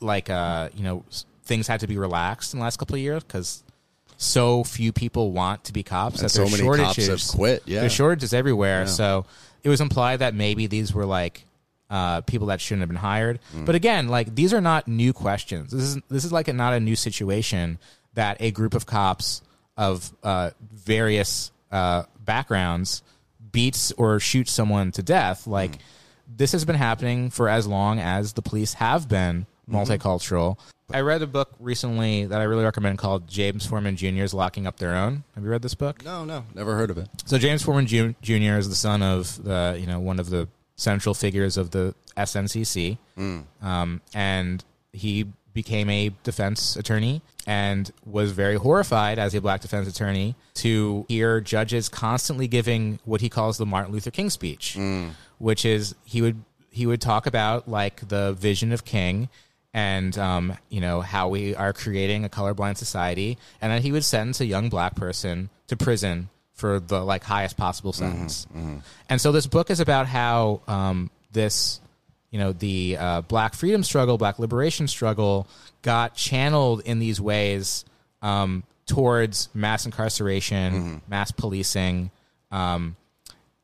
[0.00, 1.04] like uh, you know
[1.44, 3.62] things had to be relaxed in the last couple of years because
[4.16, 7.30] so few people want to be cops And that so many cops shortages.
[7.30, 7.80] have quit, yeah.
[7.80, 8.86] there's shortages everywhere.
[8.86, 9.26] So
[9.62, 11.44] it was implied that maybe these were like
[11.90, 13.40] uh, people that shouldn't have been hired.
[13.54, 13.66] Mm.
[13.66, 15.72] But again, like these are not new questions.
[15.72, 17.78] This is this is like a, not a new situation
[18.14, 19.42] that a group of cops
[19.76, 23.02] of uh, various uh, backgrounds
[23.52, 25.44] beats or shoots someone to death.
[25.44, 25.48] Mm.
[25.48, 25.78] Like
[26.36, 29.76] this has been happening for as long as the police have been mm-hmm.
[29.76, 30.58] multicultural.
[30.90, 34.76] I read a book recently that I really recommend called James Forman Jr.'s Locking Up
[34.76, 35.24] Their Own.
[35.34, 36.04] Have you read this book?
[36.04, 37.08] no, no, never heard of it.
[37.24, 38.58] So James Forman Ju- Jr.
[38.58, 42.98] is the son of the you know one of the central figures of the SNCC,
[43.16, 43.44] mm.
[43.62, 49.88] um, and he became a defense attorney and was very horrified as a black defense
[49.88, 54.76] attorney to hear judges constantly giving what he calls the Martin Luther King speech,
[55.38, 59.28] which is he would he would talk about like the vision of King
[59.74, 64.04] and um, you know how we are creating a colorblind society, and then he would
[64.04, 68.46] sentence a young black person to prison for the like highest possible sentence.
[69.08, 71.80] And so this book is about how um, this,
[72.32, 75.46] you know, the uh, black freedom struggle, black liberation struggle,
[75.82, 77.84] got channeled in these ways
[78.22, 82.10] um, towards mass incarceration, mass policing.
[82.50, 82.96] Um,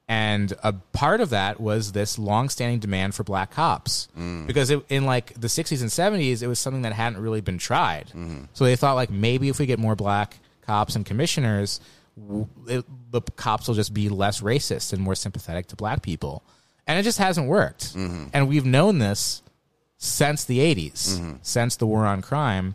[0.07, 4.09] and a part of that was this long-standing demand for black cops.
[4.47, 7.59] Because it, in like the 60s and 70s it was something that hadn't really been
[7.59, 8.13] tried.
[8.53, 11.81] So they thought like maybe if we get more black cops and commissioners
[12.67, 16.43] it, the cops will just be less racist and more sympathetic to black people
[16.89, 18.25] and it just hasn't worked mm-hmm.
[18.33, 19.43] and we've known this
[19.99, 21.33] since the 80s mm-hmm.
[21.43, 22.75] since the war on crime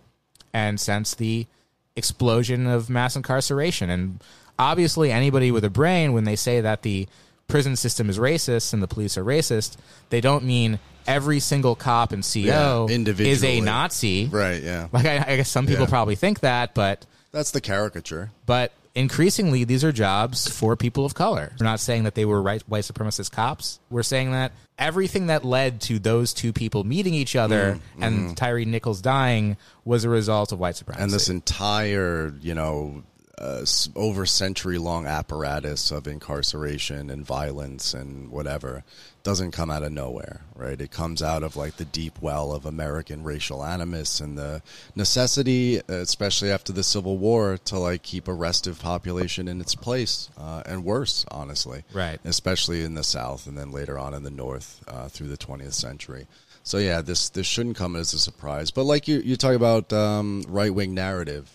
[0.54, 1.48] and since the
[1.96, 3.90] explosion of mass incarceration.
[3.90, 4.22] And
[4.58, 7.08] obviously, anybody with a brain, when they say that the
[7.48, 9.78] prison system is racist and the police are racist,
[10.10, 13.62] they don't mean every single cop and CO Yeah, is a.
[13.62, 14.28] Nazi.
[14.28, 14.62] Right.
[14.62, 14.88] Yeah.
[14.92, 15.90] Like I, I guess some people Yeah.
[15.90, 18.32] probably think that, but That's the caricature.
[18.46, 21.52] but increasingly these are jobs for people of color.
[21.60, 23.80] We're not saying that they were right, white supremacist cops.
[23.90, 28.66] We're saying that everything that led to those two people meeting each other and Tyre
[28.66, 31.04] Nichols dying was a result of white supremacy.
[31.04, 33.04] and this entire you know
[33.38, 33.66] uh,
[33.96, 38.84] over century long apparatus of incarceration and violence and whatever
[39.24, 40.80] doesn't come out of nowhere right?
[40.80, 44.62] It comes out of like the deep well of american racial animus and the
[44.96, 50.30] necessity especially after the civil war to like keep a restive population in its place
[50.38, 51.84] uh, and worse honestly.
[51.94, 52.20] Right.
[52.24, 55.74] especially in the south and then later on in the north uh, through the 20th
[55.74, 56.28] century.
[56.64, 58.72] So yeah this this shouldn't come as a surprise.
[58.72, 61.50] But like you you talk about um, right wing narrative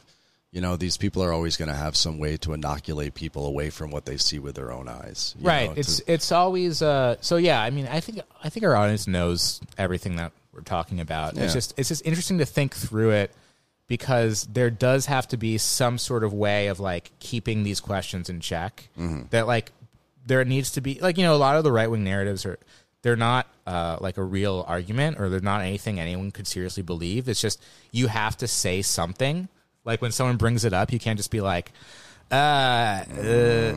[0.50, 3.68] You know, these people are always going to have some way to inoculate people away
[3.68, 5.34] from what they see with their own eyes.
[5.42, 8.64] right know, it's to- it's always uh so yeah i mean i think i think
[8.64, 12.74] our audience knows everything that we're talking about it's just it's just interesting to think
[12.74, 13.30] through it
[13.88, 18.28] because there does have to be some sort of way of like keeping these questions
[18.30, 19.24] in check Mm-hmm.
[19.30, 19.70] that like
[20.26, 22.58] there needs to be like you know a lot of the right-wing narratives are
[23.02, 27.28] they're not uh, like a real argument or they're not anything anyone could seriously believe
[27.28, 29.48] it's just you have to say something
[29.88, 31.72] like when someone brings it up you can't just be like
[32.30, 33.74] uh, uh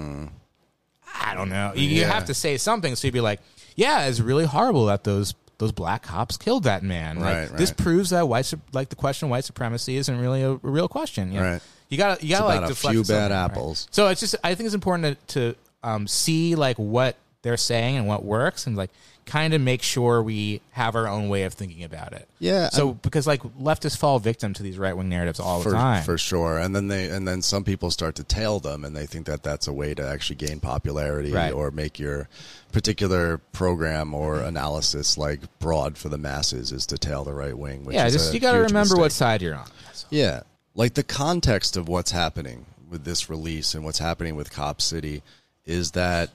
[1.23, 1.71] I don't know.
[1.75, 2.11] You, you Yeah.
[2.13, 2.95] have to say something.
[2.95, 3.41] So you'd be like,
[3.75, 7.19] "Yeah, it's really horrible that those those black cops killed that man.
[7.19, 7.77] Like, Right, This right.
[7.77, 10.87] proves that white sup- like the question of white supremacy isn't really a, a real
[10.87, 11.31] question.
[11.31, 11.51] You know?
[11.53, 11.61] Right.
[11.89, 13.37] You got you got to about like a deflect few bad right?
[13.45, 13.87] apples.
[13.91, 17.97] So it's just I think it's important to, to um, see like what they're saying
[17.97, 18.89] and what works and like
[19.25, 22.27] kind of make sure we have our own way of thinking about it.
[22.39, 25.69] Yeah, So I'm- because like leftists fall victim to these right wing narratives all for,
[25.69, 26.03] the time.
[26.03, 26.57] for sure.
[26.57, 29.43] And then they and then some people start to tail them, and they think that
[29.43, 31.53] that's a way to actually gain popularity Right.
[31.53, 32.27] or make your
[32.71, 37.85] particular program or analysis like broad for the masses is to tail the right wing.
[37.85, 39.67] Which yeah, just you got to remember what side you're on.
[40.09, 40.41] Yeah.
[40.75, 45.21] Like the context of what's happening with this release and what's happening with Cop City
[45.65, 46.29] is that,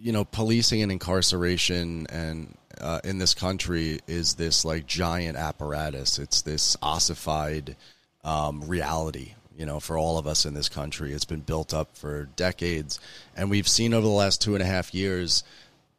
[0.00, 6.18] you know, policing and incarceration and uh, in this country is this like giant apparatus.
[6.18, 7.76] It's this ossified
[8.24, 11.12] um, reality, you know, for all of us in this country.
[11.12, 12.98] It's been built up for decades.
[13.36, 15.44] And we've seen over the last two and a half years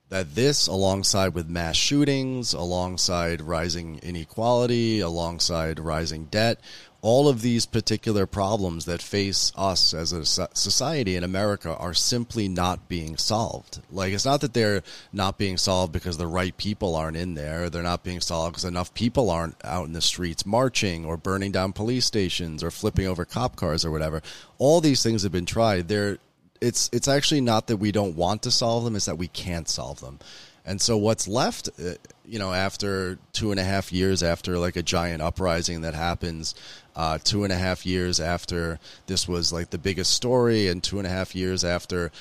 [0.09, 6.59] that this, alongside with mass shootings, alongside rising inequality, alongside rising debt,
[7.01, 12.47] all of these particular problems that face us as a society in America are simply
[12.47, 13.81] not being solved.
[13.91, 17.71] Like, it's not that they're not being solved because the right people aren't in there.
[17.71, 21.51] They're not being solved because enough people aren't out in the streets marching or burning
[21.51, 24.21] down police stations or flipping over cop cars or whatever.
[24.59, 25.87] All these things have been tried.
[25.87, 26.19] They're
[26.61, 29.67] it's it's actually not that we don't want to solve them; it's that we can't
[29.67, 30.19] solve them.
[30.63, 31.93] And so, what's left, uh,
[32.23, 36.53] you know, after two and a half years after like a giant uprising that happens,
[36.95, 40.97] uh, two and a half years after this was like the biggest story, and two
[40.97, 42.11] and a half years after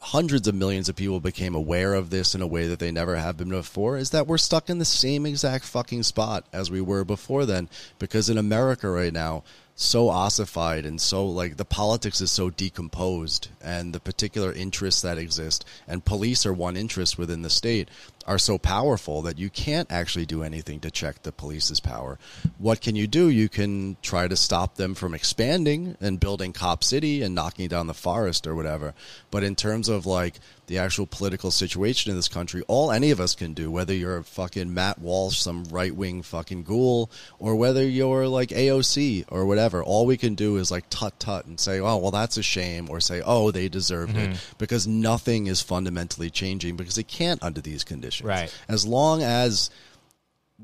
[0.00, 3.16] hundreds of millions of people became aware of this in a way that they never
[3.16, 6.80] have been before, is that we're stuck in the same exact fucking spot as we
[6.80, 7.68] were before then.
[7.98, 9.44] Because in America right now,
[9.80, 15.18] so ossified and so like the politics is so decomposed and the particular interests that
[15.18, 17.88] exist and police are one interest within the state
[18.28, 22.18] are so powerful that you can't actually do anything to check the police's power.
[22.58, 23.30] What can you do?
[23.30, 27.86] You can try to stop them from expanding and building Cop City and knocking down
[27.86, 28.92] the forest or whatever.
[29.30, 30.34] But in terms of like
[30.68, 34.18] the actual political situation in this country, all any of us can do, whether you're
[34.18, 39.44] a fucking Matt Walsh, some right wing fucking ghoul, or whether you're like AOC or
[39.46, 42.42] whatever, all we can do is like tut tut and say, oh, well, that's a
[42.42, 44.54] shame, or say, oh, they deserved it, mm-hmm.
[44.58, 48.28] because nothing is fundamentally changing because it can't under these conditions.
[48.28, 48.54] Right.
[48.68, 49.70] As long as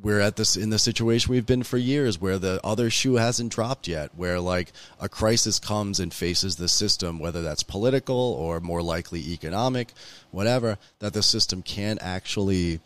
[0.02, 3.52] we're at this in the situation we've been for years where the other shoe hasn't
[3.52, 8.60] dropped yet where like a crisis comes and faces the system whether that's political or
[8.60, 9.92] more likely economic
[10.32, 12.80] whatever that the system can't actually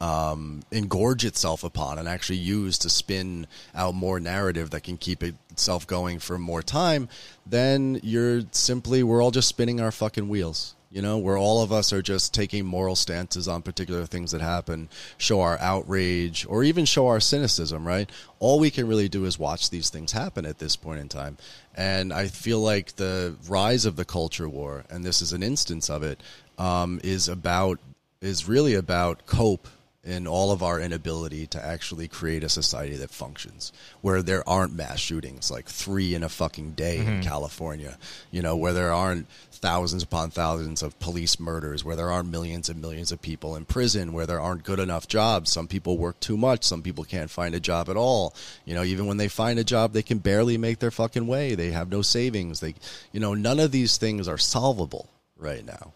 [0.00, 5.22] um, engorge itself upon and actually use to spin out more narrative that can keep
[5.22, 7.08] itself going for more time,
[7.46, 10.74] then you're simply, we're all just spinning our fucking wheels.
[10.90, 14.40] You know, where all of us are just taking moral stances on particular things that
[14.40, 14.88] happen,
[15.18, 18.10] show our outrage, or even show our cynicism, right?
[18.40, 21.38] All we can really do is watch these things happen at this point in time.
[21.76, 25.88] And I feel like the rise of the culture war, and this is an instance
[25.88, 26.20] of it,
[26.58, 27.78] um, is about,
[28.20, 29.68] is really about cope
[30.02, 33.70] in all of our inability to actually create a society that functions
[34.00, 37.98] where there aren't mass shootings like three in a fucking day in California
[38.30, 39.26] you know where there aren't
[39.60, 43.64] thousands upon thousands of police murders where there aren't millions and millions of people in
[43.64, 45.50] prison where there aren't good enough jobs.
[45.50, 46.64] Some people work too much.
[46.64, 48.34] Some people can't find a job at all.
[48.64, 51.54] You know even when they find a job they can barely make their fucking way.
[51.54, 52.60] They have no savings.
[52.60, 52.74] They
[53.12, 55.92] you know none of these things are solvable right now.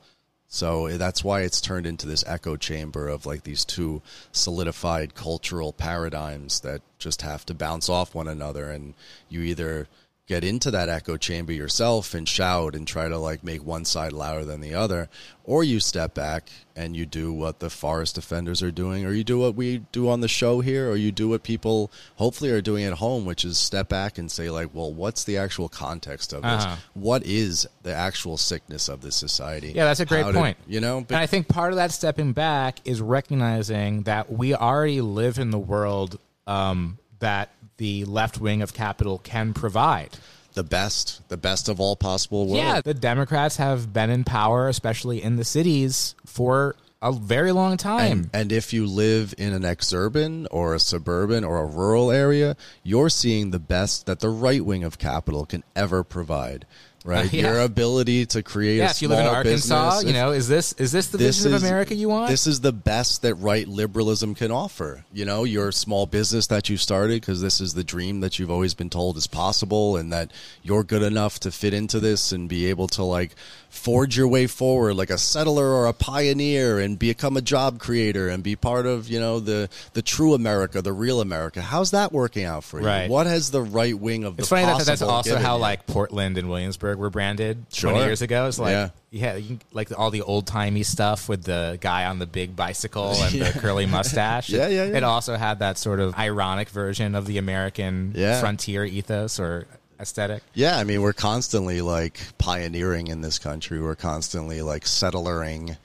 [0.54, 5.16] So eh, that's why it's turned into this echo chamber of like these two solidified
[5.16, 8.70] cultural paradigms that just have to bounce off one another.
[8.70, 8.94] And
[9.28, 9.88] you either
[10.26, 14.12] get into that echo chamber yourself and shout and try to like make one side
[14.12, 15.08] louder than the other,
[15.44, 19.22] or you step back and you do what the forest defenders are doing, or you
[19.22, 22.62] do what we do on the show here, or you do what people hopefully are
[22.62, 26.32] doing at home, which is step back and say, like, well, what's the actual context
[26.32, 26.64] of this?
[26.64, 26.76] Uh-huh.
[26.94, 29.72] What is the actual sickness of this society?
[29.74, 30.56] Yeah, that's a great How did- point.
[30.66, 35.00] you know, and I think part of that stepping back is recognizing that we already
[35.02, 40.10] live in the world um, that the left wing of capital can provide.
[40.54, 42.58] the best, the best of all possible worlds.
[42.58, 47.76] Yeah, the Democrats have been in power, especially in the cities, for a very long
[47.76, 48.12] time.
[48.12, 52.56] And, and if you live in an exurban or a suburban or a rural area,
[52.84, 56.66] you're seeing the best that the right wing of capital can ever provide.
[57.06, 57.42] Right, Uh, yeah.
[57.52, 58.78] your ability to create.
[58.78, 61.18] yeah, a if you live in Arkansas, business, you know, is this is this the
[61.18, 62.30] this vision is- of America you want?
[62.30, 65.04] This is the best that right liberalism can offer.
[65.12, 68.50] You know, your small business that you started because this is the dream that you've
[68.50, 70.30] always been told is possible, and that
[70.62, 73.34] you're good enough to fit into this and be able to like
[73.74, 78.28] forge your way forward like a settler or a pioneer and become a job creator
[78.28, 81.60] and be part of you know the the true America, the real America.
[81.60, 82.86] How's that working out for you?
[82.86, 83.10] Right.
[83.10, 85.60] What has the right wing of It's the It's funny that that's also how you?
[85.62, 87.90] like Portland and Williamsburg were branded Sure.
[87.90, 88.46] 20 years ago.
[88.46, 88.88] It's like Yeah.
[89.10, 93.12] yeah, you, like all the old timey stuff with the guy on the big bicycle
[93.12, 93.50] and Yeah.
[93.50, 94.48] the curly mustache.
[94.50, 94.96] Yeah, yeah, yeah.
[94.98, 98.40] It also had that sort of ironic version of the American Yeah.
[98.40, 99.66] frontier ethos or
[100.04, 100.42] aesthetic.
[100.52, 103.80] Yeah, I mean, we're constantly like pioneering in this country.
[103.80, 105.76] We're constantly like settlering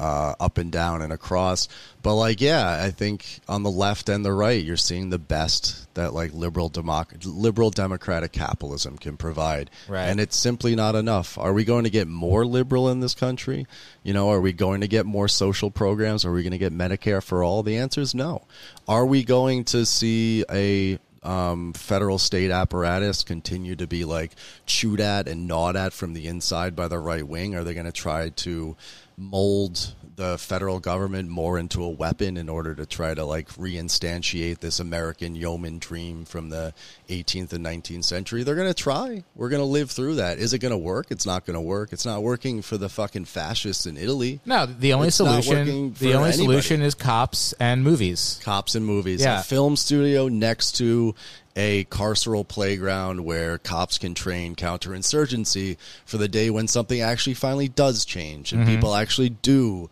[0.00, 1.68] uh, up and down and across.
[2.02, 5.92] But like, yeah, I think on the left and the right, you're seeing the best
[5.94, 9.70] that like liberal democ- liberal democratic capitalism can provide.
[9.88, 10.06] Right.
[10.06, 11.36] And it's simply not enough.
[11.38, 13.66] Are we going to get more liberal in this country?
[14.02, 16.24] You know, are we going to get more social programs?
[16.24, 17.62] Are we going to get Medicare for all?
[17.62, 18.46] The answer is no.
[18.88, 24.32] Are we going to see a um, federal state apparatus continue to be like
[24.66, 27.54] chewed at and gnawed at from the inside by the right wing?
[27.54, 28.76] Are they going to try to
[29.20, 34.58] mold the federal government more into a weapon in order to try to like reinstantiate
[34.58, 36.74] this American yeoman dream from the
[37.08, 38.42] 18th and 19th century?
[38.42, 39.24] They're going to try.
[39.34, 40.38] We're going to live through that.
[40.38, 41.06] Is it going to work?
[41.10, 41.92] It's not going to work.
[41.94, 44.40] It's not working for the fucking fascists in Italy.
[44.44, 46.32] No, the only It's solution the only anybody.
[46.32, 48.40] solution is cops and movies.
[48.42, 49.22] cops and movies.
[49.22, 49.40] Yeah.
[49.40, 51.14] A film studio next to
[51.56, 57.68] a carceral playground where cops can train counterinsurgency for the day when something actually finally
[57.68, 58.60] does change Mm-hmm.
[58.62, 59.90] and people actually do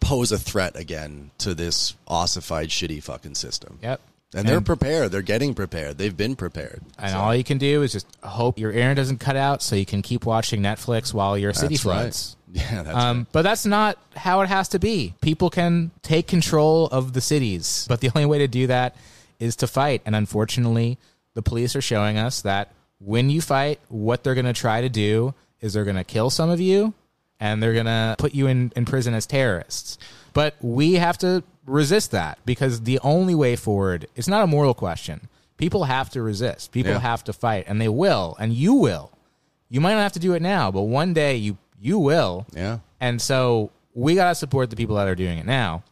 [0.00, 3.78] pose a threat again to this ossified shitty fucking system.
[3.82, 4.00] Yep.
[4.34, 5.12] And they're prepared.
[5.12, 5.96] They're getting prepared.
[5.98, 6.82] They've been prepared.
[6.98, 9.76] And So, all you can do is just hope your internet doesn't cut out so
[9.76, 11.94] you can keep watching Netflix while your city that's right.
[12.02, 12.36] floods.
[12.52, 13.26] Yeah, that's Um, right.
[13.32, 15.14] But that's not how it has to be.
[15.20, 18.96] People can take control of the cities, but the only way to do that
[19.38, 20.02] is to fight.
[20.06, 20.98] And unfortunately,
[21.34, 24.88] the police are showing us that when you fight, what they're going to try to
[24.88, 26.94] do is they're going to kill some of you
[27.40, 29.98] and they're going to put you in, in prison as terrorists.
[30.32, 34.74] But we have to resist that because the only way forward, it's not a moral
[34.74, 35.28] question.
[35.56, 36.72] People have to resist.
[36.72, 36.98] People Yeah.
[37.00, 39.10] have to fight, and they will, and you will.
[39.70, 42.46] You might not have to do it now, but one day you you will.
[42.54, 42.78] Yeah.
[43.00, 45.82] And so we gotta support the people that are doing it now,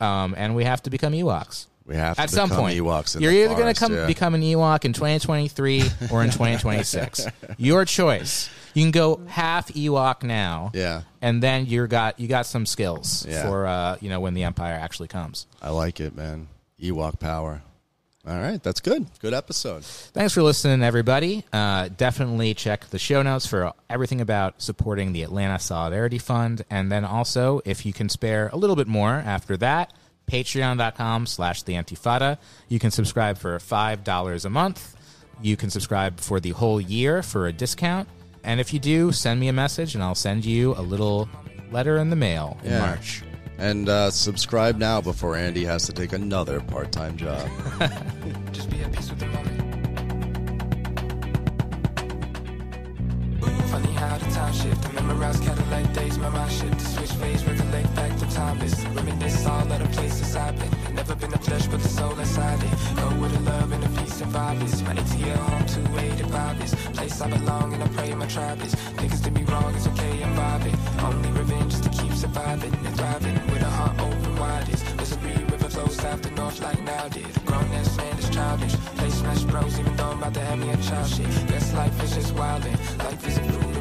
[0.00, 1.66] um, and we have to become Ewoks.
[1.86, 4.06] We have to At some point, Ewoks you're the either going to come yeah.
[4.06, 7.26] become an Ewok in 2023 or in 2026.
[7.58, 8.50] Your choice.
[8.74, 11.02] You can go half Ewok now, Yeah.
[11.22, 13.42] and then you got you got some skills Yeah.
[13.48, 15.46] for uh, you know when the Empire actually comes.
[15.62, 16.48] I like it, man.
[16.82, 17.62] Ewok power.
[18.28, 19.06] All right, that's good.
[19.20, 19.84] Good episode.
[19.84, 21.44] Thanks for listening, everybody.
[21.52, 26.64] Uh, definitely check the show notes for everything about supporting the Atlanta Solidarity Fund.
[26.68, 29.92] And then also, if you can spare a little bit more after that,
[30.26, 32.38] patreon.com slash the Antifada.
[32.68, 34.94] You can subscribe for $5 a month.
[35.42, 38.08] You can subscribe for the whole year for a discount.
[38.44, 41.28] And if you do, send me a message and I'll send you a little
[41.70, 42.80] letter in the mail in Yeah.
[42.80, 43.22] March.
[43.58, 47.48] And uh, subscribe now before Andy has to take another part time job.
[54.20, 54.86] the time shift.
[54.86, 56.18] I memorize Cadillac days.
[56.18, 57.44] My mind shift to switch phase.
[57.44, 58.84] Recollect back to timeless.
[58.94, 60.94] Reminisce all of the places I've been.
[60.94, 62.70] Never been a flesh, but the soul inside it.
[62.96, 64.82] Go with the love and the peace and is.
[64.82, 66.74] My ATL home 285 is.
[66.96, 68.74] Place I belong and I pray my tribe is.
[68.98, 70.76] Niggas did me wrong, it's okay, I'm vibing.
[71.02, 73.34] Only revenge is to keep surviving and thriving.
[73.50, 74.82] With a heart open wide is.
[74.96, 77.32] Missouri River flows south to north like now did.
[77.44, 78.74] Grown ass man is childish.
[78.98, 81.28] Play smash bros even though I'm about to have me a child shit.
[81.48, 82.76] Guess life is just wildin'.
[83.04, 83.75] Life is a fruit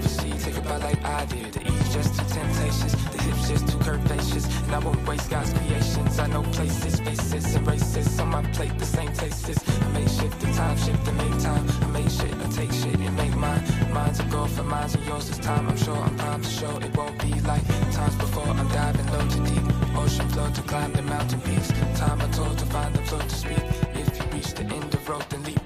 [0.65, 1.53] by like I did.
[1.53, 4.45] The E's just too temptations, the hips just too curvaceous.
[4.65, 6.19] And I won't waste God's creations.
[6.19, 8.19] I know places, faces, and races.
[8.19, 9.61] On my plate, the same tastes.
[9.83, 11.65] I make shift the time, shift the make time.
[11.83, 13.63] I make shit, I take shit and make mine.
[13.93, 15.67] Mine's a goal for mine's and yours this time.
[15.69, 18.47] I'm sure I'm prime to show it won't be like times before.
[18.47, 19.65] I'm diving low to deep.
[19.97, 21.69] Ocean flow to climb the mountain peaks.
[21.99, 23.63] Time I told to find the flow to speak.
[23.93, 25.61] If you reach the end of road, then leap.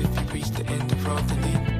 [0.00, 1.71] If you reach the end of road, then leap.